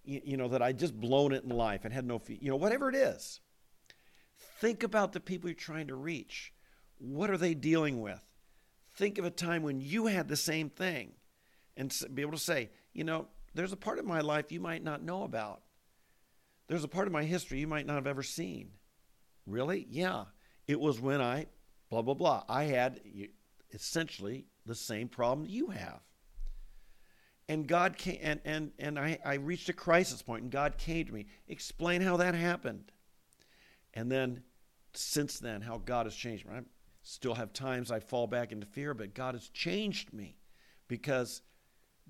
you 0.04 0.36
know 0.36 0.50
that 0.50 0.62
I 0.62 0.74
just 0.74 1.00
blown 1.00 1.32
it 1.32 1.46
in 1.46 1.52
life 1.52 1.86
and 1.86 1.94
had 1.94 2.06
no 2.06 2.22
you 2.28 2.50
know 2.50 2.58
whatever 2.58 2.90
it 2.90 2.96
is. 2.96 3.40
Think 4.60 4.84
about 4.84 5.14
the 5.14 5.20
people 5.20 5.50
you're 5.50 5.56
trying 5.56 5.88
to 5.88 5.96
reach. 5.96 6.54
What 6.98 7.30
are 7.30 7.38
they 7.38 7.54
dealing 7.54 8.02
with? 8.02 8.24
Think 8.96 9.18
of 9.18 9.26
a 9.26 9.32
time 9.32 9.64
when 9.64 9.82
you 9.82 10.06
had 10.08 10.28
the 10.28 10.36
same 10.36 10.70
thing 10.70 11.14
and 11.76 11.94
be 12.14 12.22
able 12.22 12.34
to 12.34 12.38
say, 12.38 12.70
you 12.94 13.04
know, 13.04 13.28
there's 13.54 13.74
a 13.74 13.78
part 13.78 14.00
of 14.00 14.06
my 14.06 14.22
life 14.22 14.52
you 14.52 14.60
might 14.60 14.84
not 14.84 15.04
know 15.04 15.24
about. 15.24 15.62
There's 16.68 16.84
a 16.84 16.88
part 16.90 17.08
of 17.08 17.14
my 17.14 17.24
history 17.24 17.60
you 17.60 17.68
might 17.68 17.86
not 17.86 17.96
have 17.96 18.08
ever 18.08 18.24
seen. 18.24 18.72
Really? 19.46 19.86
Yeah. 19.90 20.26
It 20.68 20.80
was 20.80 21.02
when 21.02 21.22
I, 21.22 21.48
blah, 21.90 22.02
blah, 22.02 22.14
blah. 22.14 22.44
I 22.48 22.66
had 22.66 23.02
essentially 23.74 24.46
the 24.66 24.76
same 24.76 25.10
problem 25.10 25.48
you 25.50 25.68
have. 25.70 26.00
And 27.50 27.68
God 27.68 27.98
came, 27.98 28.20
and, 28.22 28.40
and, 28.46 28.72
and 28.80 28.98
I, 28.98 29.20
I 29.26 29.34
reached 29.34 29.68
a 29.68 29.74
crisis 29.74 30.22
point, 30.22 30.44
and 30.44 30.52
God 30.52 30.78
came 30.78 31.06
to 31.06 31.14
me. 31.14 31.26
Explain 31.50 32.02
how 32.02 32.16
that 32.18 32.36
happened. 32.36 32.93
And 33.94 34.12
then 34.12 34.44
since 34.94 35.40
then 35.40 35.62
how 35.62 35.80
God 35.80 36.06
has 36.06 36.16
changed 36.16 36.46
me. 36.46 36.54
I 36.56 36.62
still 37.02 37.36
have 37.36 37.54
times 37.54 37.92
I 37.92 38.00
fall 38.00 38.28
back 38.28 38.52
into 38.52 38.66
fear, 38.66 38.94
but 38.94 39.14
God 39.14 39.36
has 39.36 39.50
changed 39.50 40.14
me 40.14 40.38
because, 40.88 41.42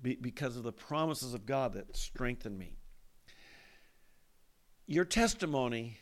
because 0.02 0.56
of 0.56 0.62
the 0.62 0.72
promises 0.72 1.34
of 1.34 1.46
God 1.46 1.74
that 1.74 1.96
strengthen 1.96 2.56
me. 2.56 2.76
Your 4.86 5.04
testimony, 5.04 5.98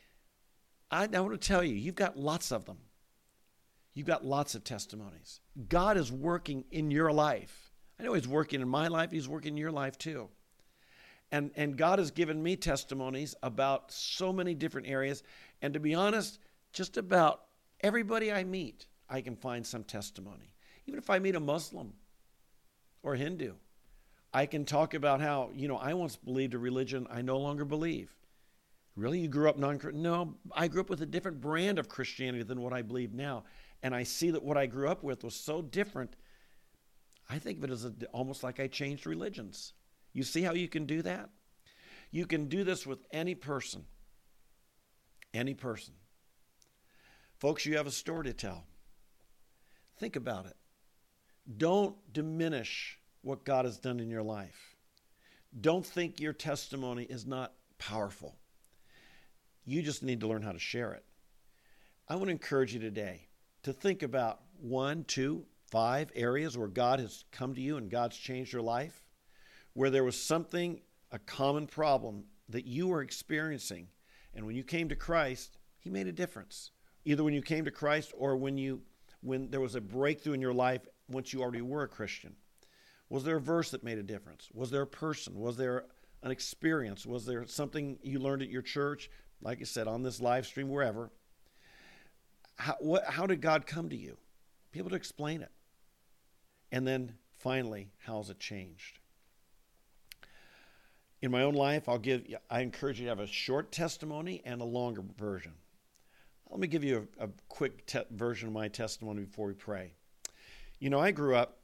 I, 0.90 1.08
I 1.12 1.20
want 1.20 1.40
to 1.40 1.48
tell 1.48 1.62
you, 1.62 1.74
you've 1.74 1.94
got 1.94 2.16
lots 2.16 2.50
of 2.50 2.64
them. 2.64 2.78
You've 3.94 4.06
got 4.06 4.24
lots 4.24 4.54
of 4.54 4.64
testimonies. 4.64 5.40
God 5.68 5.96
is 5.96 6.10
working 6.10 6.64
in 6.70 6.90
your 6.90 7.12
life. 7.12 7.72
I 8.00 8.04
know 8.04 8.14
He's 8.14 8.26
working 8.26 8.60
in 8.60 8.68
my 8.68 8.88
life, 8.88 9.12
He's 9.12 9.28
working 9.28 9.52
in 9.52 9.58
your 9.58 9.70
life 9.70 9.98
too. 9.98 10.28
And, 11.30 11.50
and 11.56 11.78
God 11.78 11.98
has 11.98 12.10
given 12.10 12.42
me 12.42 12.56
testimonies 12.56 13.34
about 13.42 13.90
so 13.90 14.32
many 14.32 14.54
different 14.54 14.86
areas. 14.86 15.22
And 15.62 15.72
to 15.74 15.80
be 15.80 15.94
honest, 15.94 16.40
just 16.72 16.96
about 16.96 17.42
everybody 17.80 18.32
I 18.32 18.44
meet, 18.44 18.86
I 19.08 19.20
can 19.20 19.36
find 19.36 19.66
some 19.66 19.84
testimony. 19.84 20.54
Even 20.86 20.98
if 20.98 21.08
I 21.08 21.20
meet 21.20 21.36
a 21.36 21.40
Muslim 21.40 21.94
or 23.02 23.14
Hindu, 23.14 23.54
I 24.34 24.46
can 24.46 24.64
talk 24.64 24.94
about 24.94 25.20
how, 25.20 25.50
you 25.54 25.68
know, 25.68 25.76
I 25.76 25.94
once 25.94 26.16
believed 26.16 26.54
a 26.54 26.58
religion 26.58 27.06
I 27.10 27.22
no 27.22 27.38
longer 27.38 27.64
believe. 27.64 28.14
Really? 28.96 29.20
You 29.20 29.28
grew 29.28 29.48
up 29.48 29.56
non 29.56 29.78
Christian? 29.78 30.02
No, 30.02 30.34
I 30.52 30.68
grew 30.68 30.80
up 30.80 30.90
with 30.90 31.00
a 31.00 31.06
different 31.06 31.40
brand 31.40 31.78
of 31.78 31.88
Christianity 31.88 32.42
than 32.42 32.60
what 32.60 32.72
I 32.72 32.82
believe 32.82 33.14
now. 33.14 33.44
And 33.82 33.94
I 33.94 34.02
see 34.02 34.30
that 34.30 34.42
what 34.42 34.56
I 34.56 34.66
grew 34.66 34.88
up 34.88 35.02
with 35.02 35.24
was 35.24 35.34
so 35.34 35.62
different. 35.62 36.16
I 37.30 37.38
think 37.38 37.58
of 37.58 37.64
it 37.64 37.70
as 37.70 37.84
a, 37.84 37.92
almost 38.12 38.42
like 38.42 38.60
I 38.60 38.66
changed 38.66 39.06
religions. 39.06 39.72
You 40.12 40.22
see 40.22 40.42
how 40.42 40.52
you 40.52 40.68
can 40.68 40.84
do 40.84 41.02
that? 41.02 41.30
You 42.10 42.26
can 42.26 42.48
do 42.48 42.64
this 42.64 42.86
with 42.86 42.98
any 43.12 43.34
person. 43.34 43.86
Any 45.34 45.54
person. 45.54 45.94
Folks, 47.38 47.66
you 47.66 47.76
have 47.76 47.86
a 47.86 47.90
story 47.90 48.24
to 48.24 48.32
tell. 48.32 48.64
Think 49.98 50.16
about 50.16 50.46
it. 50.46 50.56
Don't 51.56 51.96
diminish 52.12 52.98
what 53.22 53.44
God 53.44 53.64
has 53.64 53.78
done 53.78 54.00
in 54.00 54.10
your 54.10 54.22
life. 54.22 54.76
Don't 55.60 55.84
think 55.84 56.20
your 56.20 56.32
testimony 56.32 57.04
is 57.04 57.26
not 57.26 57.52
powerful. 57.78 58.36
You 59.64 59.82
just 59.82 60.02
need 60.02 60.20
to 60.20 60.26
learn 60.26 60.42
how 60.42 60.52
to 60.52 60.58
share 60.58 60.92
it. 60.92 61.04
I 62.08 62.14
want 62.14 62.26
to 62.26 62.32
encourage 62.32 62.74
you 62.74 62.80
today 62.80 63.28
to 63.62 63.72
think 63.72 64.02
about 64.02 64.40
one, 64.60 65.04
two, 65.04 65.44
five 65.70 66.10
areas 66.14 66.58
where 66.58 66.68
God 66.68 67.00
has 67.00 67.24
come 67.32 67.54
to 67.54 67.60
you 67.60 67.76
and 67.76 67.90
God's 67.90 68.16
changed 68.16 68.52
your 68.52 68.62
life, 68.62 69.02
where 69.74 69.90
there 69.90 70.04
was 70.04 70.20
something, 70.20 70.80
a 71.10 71.18
common 71.18 71.66
problem 71.66 72.24
that 72.48 72.66
you 72.66 72.88
were 72.88 73.02
experiencing. 73.02 73.88
And 74.34 74.46
when 74.46 74.56
you 74.56 74.64
came 74.64 74.88
to 74.88 74.96
Christ, 74.96 75.58
He 75.78 75.90
made 75.90 76.06
a 76.06 76.12
difference 76.12 76.70
either 77.04 77.24
when 77.24 77.34
you 77.34 77.42
came 77.42 77.64
to 77.64 77.70
Christ 77.70 78.12
or 78.16 78.36
when 78.36 78.58
you 78.58 78.82
when 79.22 79.50
there 79.50 79.60
was 79.60 79.74
a 79.74 79.80
breakthrough 79.80 80.32
in 80.32 80.40
your 80.40 80.52
life 80.52 80.82
once 81.08 81.32
you 81.32 81.42
already 81.42 81.62
were 81.62 81.84
a 81.84 81.88
Christian? 81.88 82.34
Was 83.08 83.24
there 83.24 83.36
a 83.36 83.40
verse 83.40 83.70
that 83.70 83.84
made 83.84 83.98
a 83.98 84.02
difference? 84.02 84.48
Was 84.52 84.70
there 84.70 84.82
a 84.82 84.86
person? 84.86 85.38
Was 85.38 85.56
there 85.56 85.84
an 86.22 86.30
experience? 86.30 87.06
Was 87.06 87.24
there 87.24 87.46
something 87.46 87.98
you 88.02 88.18
learned 88.18 88.42
at 88.42 88.48
your 88.48 88.62
church? 88.62 89.10
Like 89.40 89.60
I 89.60 89.64
said, 89.64 89.86
on 89.86 90.02
this 90.02 90.20
live 90.20 90.46
stream, 90.46 90.68
wherever. 90.68 91.10
How, 92.56 92.76
what, 92.80 93.04
how 93.04 93.26
did 93.26 93.40
God 93.40 93.66
come 93.66 93.90
to 93.90 93.96
you? 93.96 94.16
Be 94.72 94.78
able 94.78 94.90
to 94.90 94.96
explain 94.96 95.42
it. 95.42 95.50
And 96.72 96.86
then 96.86 97.14
finally, 97.38 97.90
how's 97.98 98.30
it 98.30 98.40
changed? 98.40 98.98
In 101.22 101.30
my 101.30 101.44
own 101.44 101.54
life, 101.54 101.88
I'll 101.88 101.98
give 101.98 102.24
I 102.50 102.60
encourage 102.60 102.98
you 102.98 103.04
to 103.04 103.10
have 103.10 103.20
a 103.20 103.28
short 103.28 103.70
testimony 103.70 104.42
and 104.44 104.60
a 104.60 104.64
longer 104.64 105.04
version. 105.16 105.52
Let 106.50 106.58
me 106.58 106.66
give 106.66 106.82
you 106.82 107.06
a, 107.18 107.26
a 107.26 107.28
quick 107.48 107.86
te- 107.86 108.00
version 108.10 108.48
of 108.48 108.54
my 108.54 108.66
testimony 108.66 109.22
before 109.22 109.46
we 109.46 109.54
pray. 109.54 109.92
You 110.80 110.90
know, 110.90 110.98
I 110.98 111.12
grew 111.12 111.36
up, 111.36 111.58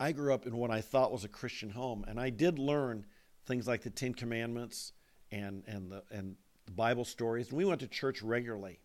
I 0.00 0.12
grew 0.12 0.32
up 0.32 0.46
in 0.46 0.56
what 0.56 0.70
I 0.70 0.80
thought 0.80 1.12
was 1.12 1.22
a 1.22 1.28
Christian 1.28 1.68
home, 1.68 2.04
and 2.08 2.18
I 2.18 2.30
did 2.30 2.58
learn 2.58 3.04
things 3.44 3.68
like 3.68 3.82
the 3.82 3.90
Ten 3.90 4.14
Commandments 4.14 4.94
and 5.30 5.62
and 5.66 5.92
the 5.92 6.02
and 6.10 6.36
the 6.64 6.72
Bible 6.72 7.04
stories. 7.04 7.50
And 7.50 7.58
we 7.58 7.66
went 7.66 7.80
to 7.80 7.88
church 7.88 8.22
regularly. 8.22 8.80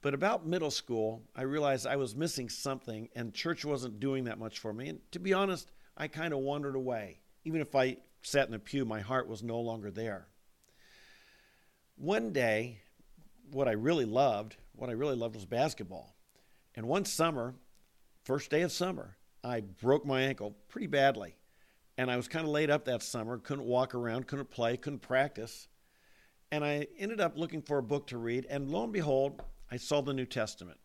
But 0.00 0.14
about 0.14 0.46
middle 0.46 0.70
school, 0.70 1.24
I 1.34 1.42
realized 1.42 1.88
I 1.88 1.96
was 1.96 2.14
missing 2.14 2.48
something 2.48 3.08
and 3.16 3.34
church 3.34 3.64
wasn't 3.64 3.98
doing 3.98 4.24
that 4.24 4.38
much 4.38 4.60
for 4.60 4.72
me. 4.72 4.90
And 4.90 5.00
to 5.10 5.18
be 5.18 5.32
honest, 5.32 5.72
I 5.96 6.06
kind 6.06 6.32
of 6.32 6.38
wandered 6.38 6.76
away. 6.76 7.18
Even 7.44 7.60
if 7.60 7.74
I 7.74 7.96
sat 8.22 8.46
in 8.46 8.52
the 8.52 8.58
pew, 8.58 8.84
my 8.84 9.00
heart 9.00 9.28
was 9.28 9.42
no 9.42 9.60
longer 9.60 9.90
there. 9.90 10.28
One 11.96 12.32
day, 12.32 12.80
what 13.50 13.68
I 13.68 13.72
really 13.72 14.04
loved, 14.04 14.56
what 14.74 14.90
I 14.90 14.92
really 14.92 15.16
loved 15.16 15.34
was 15.34 15.44
basketball. 15.44 16.14
And 16.74 16.86
one 16.86 17.04
summer, 17.04 17.54
first 18.24 18.50
day 18.50 18.62
of 18.62 18.72
summer, 18.72 19.16
I 19.42 19.60
broke 19.60 20.04
my 20.04 20.22
ankle 20.22 20.56
pretty 20.68 20.86
badly. 20.86 21.36
And 21.96 22.10
I 22.10 22.16
was 22.16 22.28
kind 22.28 22.44
of 22.44 22.52
laid 22.52 22.70
up 22.70 22.84
that 22.84 23.02
summer, 23.02 23.38
couldn't 23.38 23.64
walk 23.64 23.94
around, 23.94 24.28
couldn't 24.28 24.50
play, 24.50 24.76
couldn't 24.76 25.00
practice. 25.00 25.66
And 26.52 26.64
I 26.64 26.86
ended 26.98 27.20
up 27.20 27.36
looking 27.36 27.62
for 27.62 27.78
a 27.78 27.82
book 27.82 28.06
to 28.08 28.18
read, 28.18 28.46
and 28.48 28.70
lo 28.70 28.84
and 28.84 28.92
behold, 28.92 29.42
I 29.70 29.76
saw 29.76 30.00
the 30.00 30.14
New 30.14 30.24
Testament. 30.24 30.78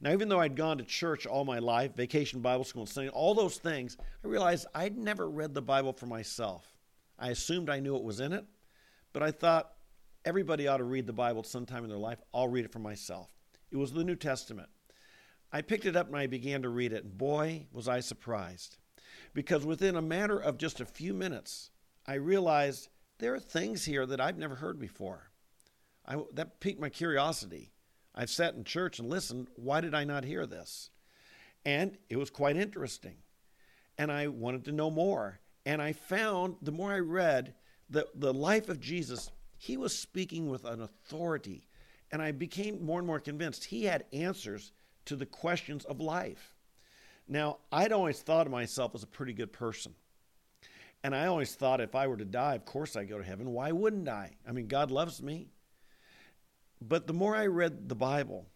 Now, 0.00 0.12
even 0.12 0.28
though 0.28 0.40
I'd 0.40 0.56
gone 0.56 0.78
to 0.78 0.84
church 0.84 1.26
all 1.26 1.44
my 1.44 1.58
life, 1.58 1.94
vacation 1.94 2.40
Bible 2.40 2.64
school, 2.64 2.82
and 2.82 2.88
studying 2.88 3.12
all 3.12 3.34
those 3.34 3.56
things, 3.56 3.96
I 4.24 4.28
realized 4.28 4.66
I'd 4.74 4.98
never 4.98 5.28
read 5.28 5.54
the 5.54 5.62
Bible 5.62 5.92
for 5.92 6.06
myself. 6.06 6.66
I 7.18 7.30
assumed 7.30 7.70
I 7.70 7.80
knew 7.80 7.92
what 7.92 8.04
was 8.04 8.20
in 8.20 8.32
it, 8.32 8.44
but 9.12 9.22
I 9.22 9.30
thought 9.30 9.72
everybody 10.24 10.66
ought 10.66 10.78
to 10.78 10.84
read 10.84 11.06
the 11.06 11.12
Bible 11.12 11.42
sometime 11.42 11.84
in 11.84 11.90
their 11.90 11.98
life. 11.98 12.20
I'll 12.32 12.48
read 12.48 12.64
it 12.64 12.72
for 12.72 12.80
myself. 12.80 13.30
It 13.70 13.76
was 13.76 13.92
the 13.92 14.04
New 14.04 14.16
Testament. 14.16 14.68
I 15.52 15.62
picked 15.62 15.86
it 15.86 15.96
up 15.96 16.08
and 16.08 16.16
I 16.16 16.26
began 16.26 16.62
to 16.62 16.68
read 16.68 16.92
it, 16.92 17.04
and 17.04 17.16
boy, 17.16 17.66
was 17.72 17.86
I 17.86 18.00
surprised. 18.00 18.76
Because 19.32 19.64
within 19.64 19.96
a 19.96 20.02
matter 20.02 20.38
of 20.38 20.58
just 20.58 20.80
a 20.80 20.86
few 20.86 21.14
minutes, 21.14 21.70
I 22.06 22.14
realized 22.14 22.88
there 23.18 23.34
are 23.34 23.40
things 23.40 23.84
here 23.84 24.06
that 24.06 24.20
I've 24.20 24.38
never 24.38 24.56
heard 24.56 24.78
before. 24.78 25.30
I, 26.06 26.16
that 26.34 26.60
piqued 26.60 26.80
my 26.80 26.88
curiosity. 26.88 27.72
I've 28.14 28.30
sat 28.30 28.54
in 28.54 28.64
church 28.64 28.98
and 28.98 29.08
listened. 29.08 29.48
Why 29.56 29.80
did 29.80 29.94
I 29.94 30.04
not 30.04 30.24
hear 30.24 30.46
this? 30.46 30.90
And 31.64 31.96
it 32.08 32.16
was 32.16 32.30
quite 32.30 32.56
interesting. 32.56 33.16
And 33.98 34.12
I 34.12 34.28
wanted 34.28 34.64
to 34.66 34.72
know 34.72 34.90
more. 34.90 35.40
And 35.66 35.80
I 35.80 35.92
found 35.92 36.56
the 36.62 36.72
more 36.72 36.92
I 36.92 36.98
read 36.98 37.54
the, 37.88 38.06
the 38.14 38.34
life 38.34 38.68
of 38.68 38.80
Jesus, 38.80 39.30
he 39.56 39.76
was 39.76 39.96
speaking 39.96 40.48
with 40.48 40.64
an 40.64 40.82
authority. 40.82 41.66
And 42.12 42.20
I 42.22 42.32
became 42.32 42.84
more 42.84 42.98
and 42.98 43.06
more 43.06 43.20
convinced 43.20 43.64
he 43.64 43.84
had 43.84 44.04
answers 44.12 44.72
to 45.06 45.16
the 45.16 45.26
questions 45.26 45.84
of 45.84 46.00
life. 46.00 46.54
Now, 47.26 47.58
I'd 47.72 47.92
always 47.92 48.20
thought 48.20 48.46
of 48.46 48.52
myself 48.52 48.94
as 48.94 49.02
a 49.02 49.08
pretty 49.08 49.32
good 49.32 49.52
person. 49.52 49.94
And 51.02 51.14
I 51.14 51.26
always 51.26 51.54
thought 51.54 51.80
if 51.80 51.94
I 51.94 52.06
were 52.06 52.16
to 52.16 52.24
die, 52.24 52.54
of 52.54 52.64
course 52.64 52.96
I'd 52.96 53.08
go 53.08 53.18
to 53.18 53.24
heaven. 53.24 53.50
Why 53.50 53.72
wouldn't 53.72 54.08
I? 54.08 54.32
I 54.48 54.52
mean, 54.52 54.68
God 54.68 54.90
loves 54.90 55.22
me. 55.22 55.48
But 56.86 57.06
the 57.06 57.14
more 57.14 57.34
I 57.34 57.46
read 57.46 57.88
the 57.88 57.94
Bible, 57.94 58.46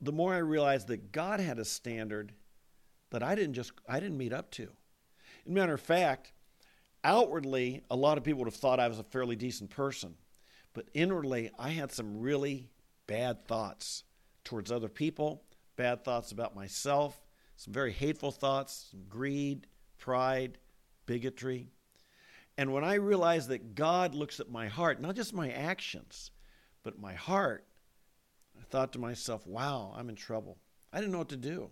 the 0.00 0.12
more 0.12 0.34
I 0.34 0.38
realized 0.38 0.86
that 0.88 1.10
God 1.10 1.40
had 1.40 1.58
a 1.58 1.64
standard 1.64 2.32
that 3.10 3.22
I 3.22 3.34
didn't 3.34 3.54
just 3.54 3.72
I 3.88 3.98
didn't 3.98 4.18
meet 4.18 4.32
up 4.32 4.50
to. 4.52 4.68
Matter 5.44 5.74
of 5.74 5.80
fact, 5.80 6.32
outwardly, 7.02 7.82
a 7.90 7.96
lot 7.96 8.18
of 8.18 8.24
people 8.24 8.38
would 8.40 8.52
have 8.52 8.54
thought 8.54 8.78
I 8.78 8.86
was 8.86 9.00
a 9.00 9.04
fairly 9.04 9.34
decent 9.34 9.70
person. 9.70 10.14
But 10.74 10.88
inwardly, 10.94 11.50
I 11.58 11.70
had 11.70 11.90
some 11.90 12.20
really 12.20 12.70
bad 13.06 13.46
thoughts 13.46 14.04
towards 14.44 14.70
other 14.70 14.88
people, 14.88 15.42
bad 15.76 16.04
thoughts 16.04 16.30
about 16.30 16.54
myself, 16.54 17.20
some 17.56 17.74
very 17.74 17.92
hateful 17.92 18.30
thoughts, 18.30 18.88
some 18.92 19.02
greed, 19.08 19.66
pride, 19.98 20.58
bigotry. 21.06 21.68
And 22.56 22.72
when 22.72 22.84
I 22.84 22.94
realized 22.94 23.48
that 23.48 23.74
God 23.74 24.14
looks 24.14 24.38
at 24.38 24.50
my 24.50 24.68
heart, 24.68 25.00
not 25.00 25.16
just 25.16 25.34
my 25.34 25.50
actions, 25.50 26.30
but 26.82 27.00
my 27.00 27.14
heart, 27.14 27.66
thought 28.72 28.94
to 28.94 28.98
myself, 28.98 29.46
wow, 29.46 29.94
I'm 29.96 30.08
in 30.08 30.16
trouble. 30.16 30.58
I 30.92 30.98
didn't 30.98 31.12
know 31.12 31.18
what 31.18 31.28
to 31.28 31.36
do. 31.36 31.70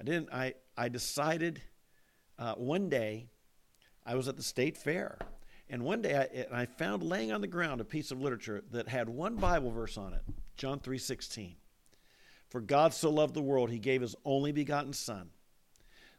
I 0.00 0.04
didn't, 0.04 0.30
I, 0.32 0.54
I 0.76 0.88
decided 0.88 1.62
uh, 2.38 2.54
one 2.54 2.88
day 2.88 3.28
I 4.04 4.16
was 4.16 4.28
at 4.28 4.36
the 4.36 4.42
state 4.42 4.76
fair. 4.76 5.16
And 5.70 5.84
one 5.84 6.02
day 6.02 6.46
I, 6.52 6.62
I 6.62 6.66
found 6.66 7.02
laying 7.02 7.32
on 7.32 7.40
the 7.40 7.46
ground 7.46 7.80
a 7.80 7.84
piece 7.84 8.10
of 8.10 8.20
literature 8.20 8.64
that 8.72 8.88
had 8.88 9.08
one 9.08 9.36
Bible 9.36 9.70
verse 9.70 9.96
on 9.96 10.12
it, 10.12 10.22
John 10.56 10.80
3:16. 10.80 11.54
For 12.48 12.60
God 12.60 12.94
so 12.94 13.10
loved 13.10 13.34
the 13.34 13.42
world 13.42 13.70
he 13.70 13.78
gave 13.78 14.00
his 14.00 14.16
only 14.24 14.52
begotten 14.52 14.94
son 14.94 15.30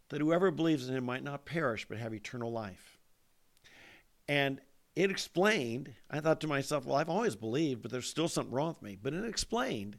that 0.09 0.21
whoever 0.21 0.51
believes 0.51 0.87
in 0.87 0.95
him 0.95 1.03
might 1.03 1.23
not 1.23 1.45
perish 1.45 1.87
but 1.89 1.97
have 1.97 2.13
eternal 2.13 2.51
life. 2.51 2.99
And 4.27 4.61
it 4.95 5.11
explained, 5.11 5.93
I 6.09 6.19
thought 6.19 6.41
to 6.41 6.47
myself, 6.47 6.85
well, 6.85 6.97
I've 6.97 7.09
always 7.09 7.35
believed, 7.35 7.81
but 7.81 7.91
there's 7.91 8.09
still 8.09 8.27
something 8.27 8.53
wrong 8.53 8.69
with 8.69 8.81
me. 8.81 8.97
But 9.01 9.13
it 9.13 9.25
explained 9.25 9.97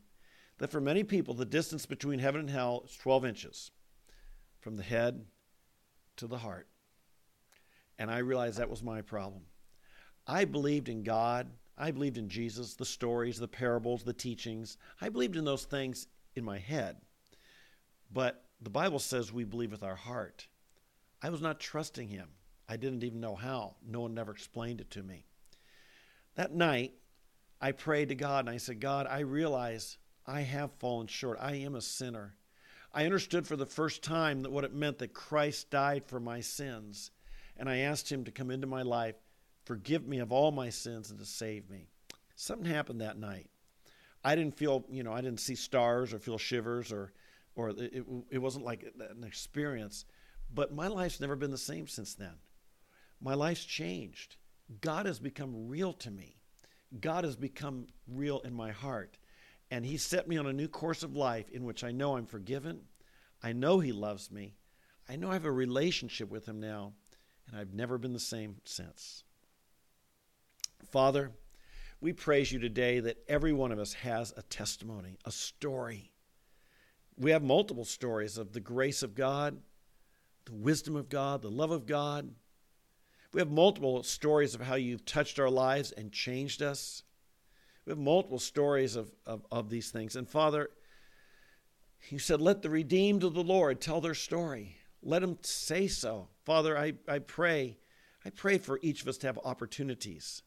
that 0.59 0.71
for 0.71 0.81
many 0.81 1.05
people, 1.05 1.35
the 1.35 1.45
distance 1.45 1.87
between 1.87 2.19
heaven 2.19 2.41
and 2.41 2.51
hell 2.51 2.83
is 2.85 2.97
12 2.97 3.25
inches 3.25 3.71
from 4.61 4.77
the 4.77 4.83
head 4.83 5.25
to 6.17 6.27
the 6.27 6.39
heart. 6.39 6.69
And 7.99 8.11
I 8.11 8.19
realized 8.19 8.59
that 8.59 8.71
was 8.71 8.83
my 8.83 9.01
problem. 9.03 9.43
I 10.27 10.45
believed 10.45 10.89
in 10.89 11.03
God. 11.03 11.49
I 11.79 11.91
believed 11.91 12.19
in 12.19 12.29
Jesus, 12.29 12.75
the 12.75 12.85
stories, 12.85 13.39
the 13.39 13.49
parables, 13.49 14.03
the 14.03 14.13
teachings. 14.13 14.77
I 15.01 15.09
believed 15.09 15.37
in 15.37 15.45
those 15.45 15.65
things 15.65 16.09
in 16.35 16.45
my 16.45 16.59
head. 16.59 16.97
But 18.13 18.45
the 18.61 18.71
Bible 18.71 18.99
says 18.99 19.33
we 19.33 19.45
believe 19.45 19.73
with 19.73 19.83
our 19.83 19.97
heart. 19.97 20.47
I 21.23 21.31
was 21.31 21.41
not 21.41 21.61
trusting 21.61 22.09
him. 22.09 22.29
I 22.71 22.77
didn't 22.77 23.03
even 23.03 23.19
know 23.19 23.35
how. 23.35 23.75
No 23.85 24.03
one 24.03 24.17
ever 24.17 24.31
explained 24.31 24.81
it 24.81 24.93
to 24.93 25.03
me. 25.03 25.27
That 26.37 26.55
night, 26.55 26.93
I 27.61 27.73
prayed 27.73 28.11
to 28.11 28.15
God 28.15 28.47
and 28.47 28.55
I 28.55 28.59
said, 28.59 28.79
God, 28.79 29.09
I 29.11 29.21
realize 29.21 29.99
I 30.25 30.43
have 30.43 30.71
fallen 30.79 31.09
short. 31.09 31.39
I 31.41 31.57
am 31.57 31.75
a 31.75 31.81
sinner. 31.81 32.37
I 32.95 33.07
understood 33.07 33.45
for 33.45 33.57
the 33.57 33.67
first 33.67 34.05
time 34.05 34.43
that 34.43 34.53
what 34.53 34.63
it 34.63 34.73
meant 34.73 34.99
that 34.99 35.13
Christ 35.13 35.71
died 35.71 36.05
for 36.07 36.21
my 36.21 36.43
sins. 36.43 37.11
And 37.57 37.69
I 37.69 37.79
asked 37.79 38.11
him 38.11 38.23
to 38.23 38.31
come 38.31 38.53
into 38.53 38.69
my 38.69 38.83
life, 38.83 39.17
forgive 39.65 40.07
me 40.07 40.21
of 40.21 40.31
all 40.31 40.53
my 40.53 40.71
sins, 40.71 41.11
and 41.11 41.19
to 41.19 41.27
save 41.27 41.69
me. 41.69 41.89
Something 42.37 42.71
happened 42.71 43.01
that 43.01 43.19
night. 43.19 43.51
I 44.23 44.37
didn't 44.37 44.57
feel, 44.57 44.85
you 44.89 45.03
know, 45.03 45.13
I 45.13 45.23
didn't 45.23 45.41
see 45.41 45.57
stars 45.57 46.15
or 46.15 46.21
feel 46.21 46.39
shivers 46.39 46.93
or, 46.93 47.13
or 47.57 47.71
it, 47.71 48.05
it 48.31 48.39
wasn't 48.39 48.65
like 48.65 48.85
an 49.01 49.25
experience. 49.25 50.05
But 50.55 50.73
my 50.73 50.87
life's 50.87 51.19
never 51.19 51.35
been 51.35 51.51
the 51.51 51.59
same 51.59 51.89
since 51.89 52.15
then 52.15 52.35
my 53.21 53.35
life's 53.35 53.65
changed. 53.65 54.37
God 54.81 55.07
has 55.07 55.19
become 55.19 55.69
real 55.69 55.93
to 55.95 56.11
me. 56.11 56.37
God 57.01 57.25
has 57.25 57.37
become 57.37 57.87
real 58.09 58.41
in 58.41 58.55
my 58.55 58.73
heart. 58.73 59.19
And 59.71 59.85
He 59.85 59.97
set 59.97 60.29
me 60.29 60.37
on 60.37 60.47
a 60.47 60.53
new 60.53 60.69
course 60.69 61.03
of 61.03 61.17
life 61.17 61.49
in 61.51 61.65
which 61.65 61.85
I 61.85 61.93
know 61.93 62.17
I'm 62.17 62.27
forgiven. 62.27 62.83
I 63.43 63.53
know 63.53 63.79
He 63.79 63.93
loves 63.93 64.31
me. 64.31 64.55
I 65.09 65.17
know 65.17 65.31
I 65.31 65.35
have 65.35 65.45
a 65.45 65.53
relationship 65.53 66.31
with 66.31 66.47
Him 66.47 66.61
now, 66.61 66.93
and 67.49 67.59
I've 67.59 67.75
never 67.75 67.99
been 67.99 68.13
the 68.13 68.21
same 68.21 68.57
since. 68.65 69.25
Father, 70.91 71.33
we 72.01 72.13
praise 72.13 72.51
you 72.51 72.59
today 72.59 73.01
that 73.01 73.23
every 73.29 73.53
one 73.53 73.73
of 73.73 73.79
us 73.79 73.93
has 73.93 74.33
a 74.37 74.43
testimony, 74.43 75.19
a 75.25 75.31
story. 75.31 76.11
We 77.17 77.33
have 77.33 77.43
multiple 77.43 77.85
stories 77.85 78.39
of 78.39 78.53
the 78.53 78.61
grace 78.61 79.03
of 79.03 79.15
God, 79.15 79.59
the 80.47 80.55
wisdom 80.55 80.97
of 80.97 81.09
God, 81.09 81.43
the 81.43 81.51
love 81.51 81.71
of 81.71 81.87
God, 81.87 82.31
we 83.33 83.41
have 83.41 83.51
multiple 83.51 84.03
stories 84.03 84.55
of 84.55 84.61
how 84.61 84.75
you've 84.75 85.05
touched 85.05 85.39
our 85.39 85.51
lives 85.51 85.93
and 85.93 86.13
changed 86.13 86.63
us. 86.63 87.05
We 87.85 87.91
have 87.91 87.99
multiple 87.99 88.39
stories 88.39 88.97
of, 88.97 89.11
of, 89.25 89.47
of 89.51 89.71
these 89.71 89.91
things. 89.91 90.17
And 90.17 90.29
Father, 90.29 90.71
you 92.09 92.19
said, 92.19 92.41
let 92.41 92.63
the 92.63 92.71
redeemed 92.71 93.23
of 93.23 93.35
the 93.35 93.43
Lord 93.43 93.81
tell 93.81 94.01
their 94.01 94.15
story. 94.15 94.77
Let 95.03 95.23
them 95.23 95.39
say 95.43 95.87
so. 95.87 96.29
Father, 96.45 96.77
I, 96.77 96.95
I 97.07 97.21
pray, 97.21 97.79
I 98.25 98.31
pray 98.31 98.59
for 98.59 98.81
each 98.83 99.03
of 99.03 99.09
us 99.09 99.19
to 99.19 99.29
have 99.29 99.39
opportunities 99.45 100.43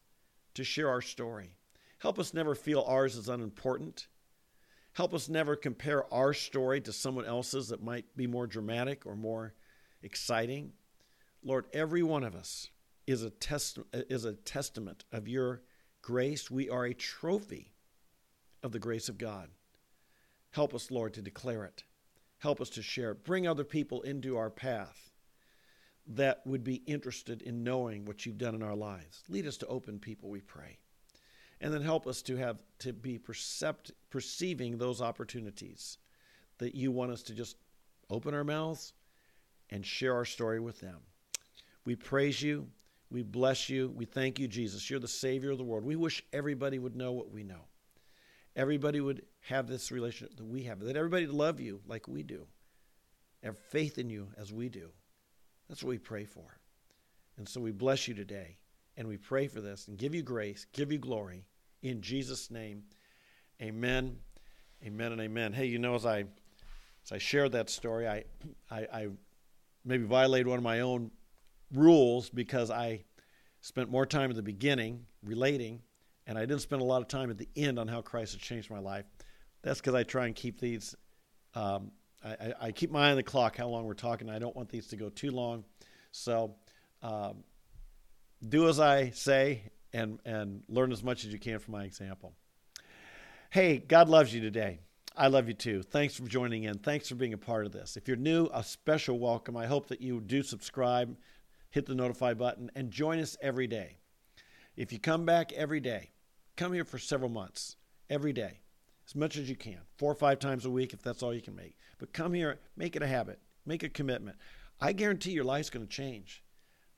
to 0.56 0.64
share 0.64 0.90
our 0.90 1.02
story. 1.02 1.56
Help 2.00 2.20
us 2.20 2.34
never 2.34 2.54
feel 2.54 2.84
ours 2.88 3.16
is 3.16 3.30
unimportant. 3.30 4.08
Help 4.94 5.14
us 5.14 5.30
never 5.30 5.56
compare 5.56 6.12
our 6.14 6.34
story 6.34 6.82
to 6.82 6.92
someone 6.92 7.26
else's 7.26 7.70
that 7.70 7.82
might 7.82 8.06
be 8.16 8.28
more 8.28 8.46
dramatic 8.46 9.06
or 9.06 9.16
more 9.16 9.54
exciting. 10.04 10.74
Lord, 11.44 11.66
every 11.74 12.04
one 12.04 12.24
of 12.24 12.36
us 12.36 12.70
is 13.06 13.24
a, 13.24 13.30
test, 13.30 13.80
is 13.94 14.26
a 14.26 14.34
testament 14.34 15.04
of 15.12 15.28
your 15.28 15.62
grace. 16.02 16.50
We 16.50 16.70
are 16.70 16.86
a 16.86 16.94
trophy 16.94 17.74
of 18.62 18.72
the 18.72 18.80
grace 18.80 19.10
of 19.10 19.18
God. 19.18 19.50
Help 20.52 20.74
us, 20.74 20.92
Lord, 20.92 21.14
to 21.16 21.22
declare 21.22 21.66
it. 21.66 21.84
Help 22.40 22.62
us 22.62 22.70
to 22.72 22.82
share 22.82 23.12
it. 23.12 23.24
Bring 23.24 23.48
other 23.48 23.64
people 23.64 24.02
into 24.02 24.38
our 24.38 24.50
path 24.50 25.12
that 26.06 26.46
would 26.46 26.64
be 26.64 26.84
interested 26.86 27.42
in 27.42 27.64
knowing 27.64 28.06
what 28.06 28.26
you've 28.26 28.38
done 28.38 28.56
in 28.56 28.64
our 28.64 28.76
lives. 28.76 29.24
Lead 29.30 29.48
us 29.48 29.58
to 29.58 29.68
open 29.68 30.00
people, 30.00 30.30
we 30.30 30.42
pray. 30.42 30.78
And 31.62 31.74
then 31.74 31.82
help 31.82 32.08
us 32.08 32.22
to 32.24 32.36
have 32.36 32.58
to 32.80 32.92
be 32.92 33.18
percept, 33.18 33.92
perceiving 34.10 34.78
those 34.78 35.02
opportunities 35.02 35.98
that 36.58 36.76
you 36.76 36.92
want 36.92 37.12
us 37.12 37.24
to 37.24 37.34
just 37.34 37.56
open 38.10 38.34
our 38.34 38.44
mouths 38.44 38.94
and 39.70 39.86
share 39.86 40.14
our 40.14 40.26
story 40.26 40.60
with 40.60 40.82
them. 40.82 41.00
We 41.86 41.96
praise 41.96 42.42
you. 42.42 42.68
We 43.14 43.22
bless 43.22 43.70
you. 43.70 43.94
We 43.96 44.06
thank 44.06 44.40
you, 44.40 44.48
Jesus. 44.48 44.90
You're 44.90 45.00
the 45.00 45.08
Savior 45.08 45.52
of 45.52 45.60
the 45.60 45.64
world. 45.64 45.86
We 45.86 45.96
wish 45.96 46.24
everybody 46.34 46.80
would 46.80 46.96
know 46.96 47.12
what 47.12 47.30
we 47.32 47.44
know. 47.44 47.68
everybody 48.56 49.02
would 49.02 49.24
have 49.42 49.68
this 49.68 49.92
relationship 49.92 50.38
that 50.38 50.46
we 50.46 50.64
have, 50.64 50.80
that 50.80 50.96
everybody 50.96 51.26
would 51.26 51.36
love 51.36 51.60
you 51.60 51.82
like 51.88 52.08
we 52.08 52.24
do, 52.24 52.46
have 53.44 53.58
faith 53.58 53.98
in 53.98 54.10
you 54.10 54.28
as 54.38 54.54
we 54.54 54.70
do. 54.70 54.90
That's 55.70 55.84
what 55.84 55.90
we 55.90 55.98
pray 55.98 56.26
for. 56.26 56.58
And 57.38 57.48
so 57.48 57.60
we 57.60 57.72
bless 57.72 58.08
you 58.08 58.14
today, 58.14 58.58
and 58.96 59.08
we 59.08 59.18
pray 59.18 59.48
for 59.48 59.60
this 59.60 59.88
and 59.88 59.98
give 59.98 60.14
you 60.14 60.22
grace, 60.22 60.66
give 60.72 60.92
you 60.92 61.00
glory. 61.00 61.46
In 61.82 62.02
Jesus' 62.02 62.52
name, 62.52 62.84
amen, 63.62 64.18
amen, 64.86 65.12
and 65.12 65.22
amen. 65.22 65.54
Hey, 65.54 65.66
you 65.66 65.80
know, 65.80 65.96
as 65.96 66.06
I 66.06 66.26
as 67.06 67.12
I 67.12 67.18
shared 67.18 67.52
that 67.52 67.70
story, 67.70 68.08
I, 68.08 68.24
I, 68.72 68.88
I 68.94 69.08
maybe 69.84 70.06
violated 70.06 70.48
one 70.48 70.58
of 70.58 70.64
my 70.64 70.80
own 70.80 71.12
rules 71.74 72.30
because 72.30 72.70
I 72.72 73.04
spent 73.62 73.90
more 73.90 74.06
time 74.06 74.30
at 74.30 74.36
the 74.36 74.44
beginning 74.44 75.06
relating, 75.24 75.82
and 76.28 76.38
I 76.38 76.42
didn't 76.42 76.62
spend 76.62 76.82
a 76.82 76.86
lot 76.86 77.02
of 77.02 77.08
time 77.08 77.30
at 77.30 77.38
the 77.38 77.50
end 77.56 77.80
on 77.80 77.88
how 77.88 78.02
Christ 78.02 78.34
has 78.34 78.42
changed 78.42 78.70
my 78.70 78.80
life. 78.80 79.06
That's 79.62 79.80
because 79.80 79.96
I 79.96 80.04
try 80.04 80.26
and 80.28 80.36
keep 80.36 80.60
these. 80.60 80.96
Um, 81.56 81.92
I, 82.24 82.54
I, 82.62 82.72
keep 82.72 82.90
my 82.90 83.08
eye 83.08 83.12
on 83.12 83.18
the 83.18 83.24
clock, 83.24 83.58
how 83.58 83.68
long 83.68 83.86
we're 83.86 83.94
talking. 83.94 84.30
I 84.30 84.40
don't 84.40 84.56
want 84.56 84.70
these 84.70 84.88
to 84.88 84.96
go 84.96 85.10
too 85.10 85.32
long, 85.32 85.66
so 86.12 86.56
um, 87.02 87.44
do 88.48 88.68
as 88.70 88.80
I 88.80 89.10
say 89.10 89.64
and 89.94 90.20
and 90.26 90.64
learn 90.68 90.92
as 90.92 91.04
much 91.04 91.26
as 91.26 91.34
you 91.34 91.40
can 91.40 91.60
from 91.60 91.74
my 91.74 91.84
example. 91.84 92.34
Hey, 93.50 93.78
God 93.78 94.10
loves 94.10 94.34
you 94.34 94.42
today. 94.42 94.80
I 95.16 95.28
love 95.28 95.48
you 95.48 95.54
too. 95.54 95.84
Thanks 95.84 96.16
for 96.16 96.24
joining 96.24 96.64
in. 96.64 96.80
Thanks 96.80 97.08
for 97.08 97.16
being 97.16 97.34
a 97.34 97.38
part 97.38 97.68
of 97.68 97.72
this. 97.72 97.98
If 97.98 98.08
you're 98.08 98.18
new, 98.18 98.50
a 98.52 98.64
special 98.64 99.20
welcome. 99.20 99.56
I 99.56 99.68
hope 99.68 99.88
that 99.90 100.02
you 100.02 100.20
do 100.20 100.42
subscribe, 100.42 101.16
hit 101.74 101.88
the 101.88 101.96
notify 101.96 102.36
button, 102.36 102.70
and 102.76 102.92
join 102.92 103.20
us 103.20 103.36
every 103.42 103.66
day. 103.66 103.98
If 104.78 104.94
you 104.94 105.00
come 105.00 105.26
back 105.26 105.52
every 105.54 105.80
day, 105.80 106.12
come 106.56 106.72
here 106.72 106.86
for 106.86 107.00
several 107.00 107.32
months, 107.32 107.78
every 108.12 108.32
day, 108.32 108.60
as 109.08 109.16
much 109.16 109.38
as 109.38 109.50
you 109.50 109.56
can, 109.56 109.80
four 109.98 110.12
or 110.12 110.16
five 110.16 110.38
times 110.38 110.66
a 110.66 110.70
week 110.70 110.94
if 110.94 111.02
that's 111.02 111.24
all 111.24 111.34
you 111.34 111.42
can 111.42 111.56
make. 111.56 111.76
But 111.98 112.14
come 112.14 112.36
here, 112.36 112.60
make 112.78 112.96
it 112.96 113.02
a 113.02 113.08
habit, 113.08 113.40
make 113.66 113.82
a 113.82 113.90
commitment. 113.90 114.38
I 114.80 114.94
guarantee 114.94 115.32
your 115.32 115.46
life's 115.46 115.72
going 115.72 115.86
to 115.86 115.92
change. 115.92 116.44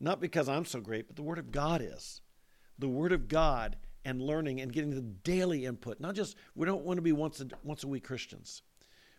Not 0.01 0.19
because 0.19 0.49
I'm 0.49 0.65
so 0.65 0.81
great, 0.81 1.07
but 1.07 1.15
the 1.15 1.23
Word 1.23 1.39
of 1.39 1.53
God 1.53 1.81
is. 1.81 2.19
The 2.77 2.89
Word 2.89 3.13
of 3.13 3.29
God 3.29 3.77
and 4.03 4.21
learning 4.21 4.59
and 4.59 4.73
getting 4.73 4.91
the 4.91 5.01
daily 5.01 5.63
input. 5.63 6.01
Not 6.01 6.15
just, 6.15 6.35
we 6.53 6.65
don't 6.65 6.83
want 6.83 6.97
to 6.97 7.01
be 7.01 7.13
once 7.13 7.39
a, 7.39 7.47
once 7.63 7.85
a 7.85 7.88
week 7.88 8.03
Christians. 8.03 8.61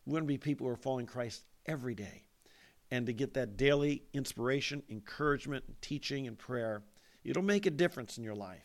We 0.04 0.12
want 0.12 0.24
to 0.24 0.28
be 0.28 0.36
people 0.36 0.66
who 0.66 0.72
are 0.74 0.76
following 0.76 1.06
Christ 1.06 1.46
every 1.64 1.94
day. 1.94 2.25
And 2.90 3.06
to 3.06 3.12
get 3.12 3.34
that 3.34 3.56
daily 3.56 4.02
inspiration, 4.12 4.82
encouragement, 4.88 5.64
teaching, 5.80 6.26
and 6.26 6.38
prayer, 6.38 6.82
it'll 7.24 7.42
make 7.42 7.66
a 7.66 7.70
difference 7.70 8.16
in 8.16 8.24
your 8.24 8.34
life. 8.34 8.64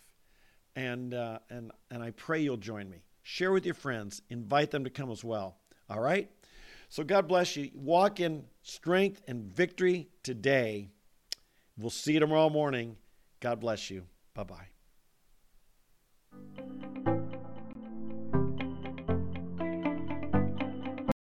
And, 0.76 1.14
uh, 1.14 1.40
and, 1.50 1.72
and 1.90 2.04
I 2.04 2.12
pray 2.12 2.42
you'll 2.42 2.58
join 2.58 2.90
me. 2.90 3.04
Share 3.24 3.52
with 3.52 3.66
your 3.66 3.76
friends, 3.76 4.22
invite 4.30 4.72
them 4.72 4.84
to 4.84 4.90
come 4.90 5.12
as 5.12 5.24
well. 5.24 5.58
All 5.90 6.00
right? 6.00 6.30
So 6.90 7.04
God 7.04 7.28
bless 7.28 7.56
you. 7.56 7.72
Walk 7.74 8.20
in 8.20 8.44
strength 8.64 9.22
and 9.28 9.44
victory 9.44 10.10
today. 10.24 10.90
We'll 11.78 11.90
see 11.90 12.14
you 12.14 12.20
tomorrow 12.20 12.50
morning. 12.50 12.98
God 13.40 13.60
bless 13.60 13.90
you. 13.90 14.04
Bye 14.34 14.44
bye. 14.44 14.71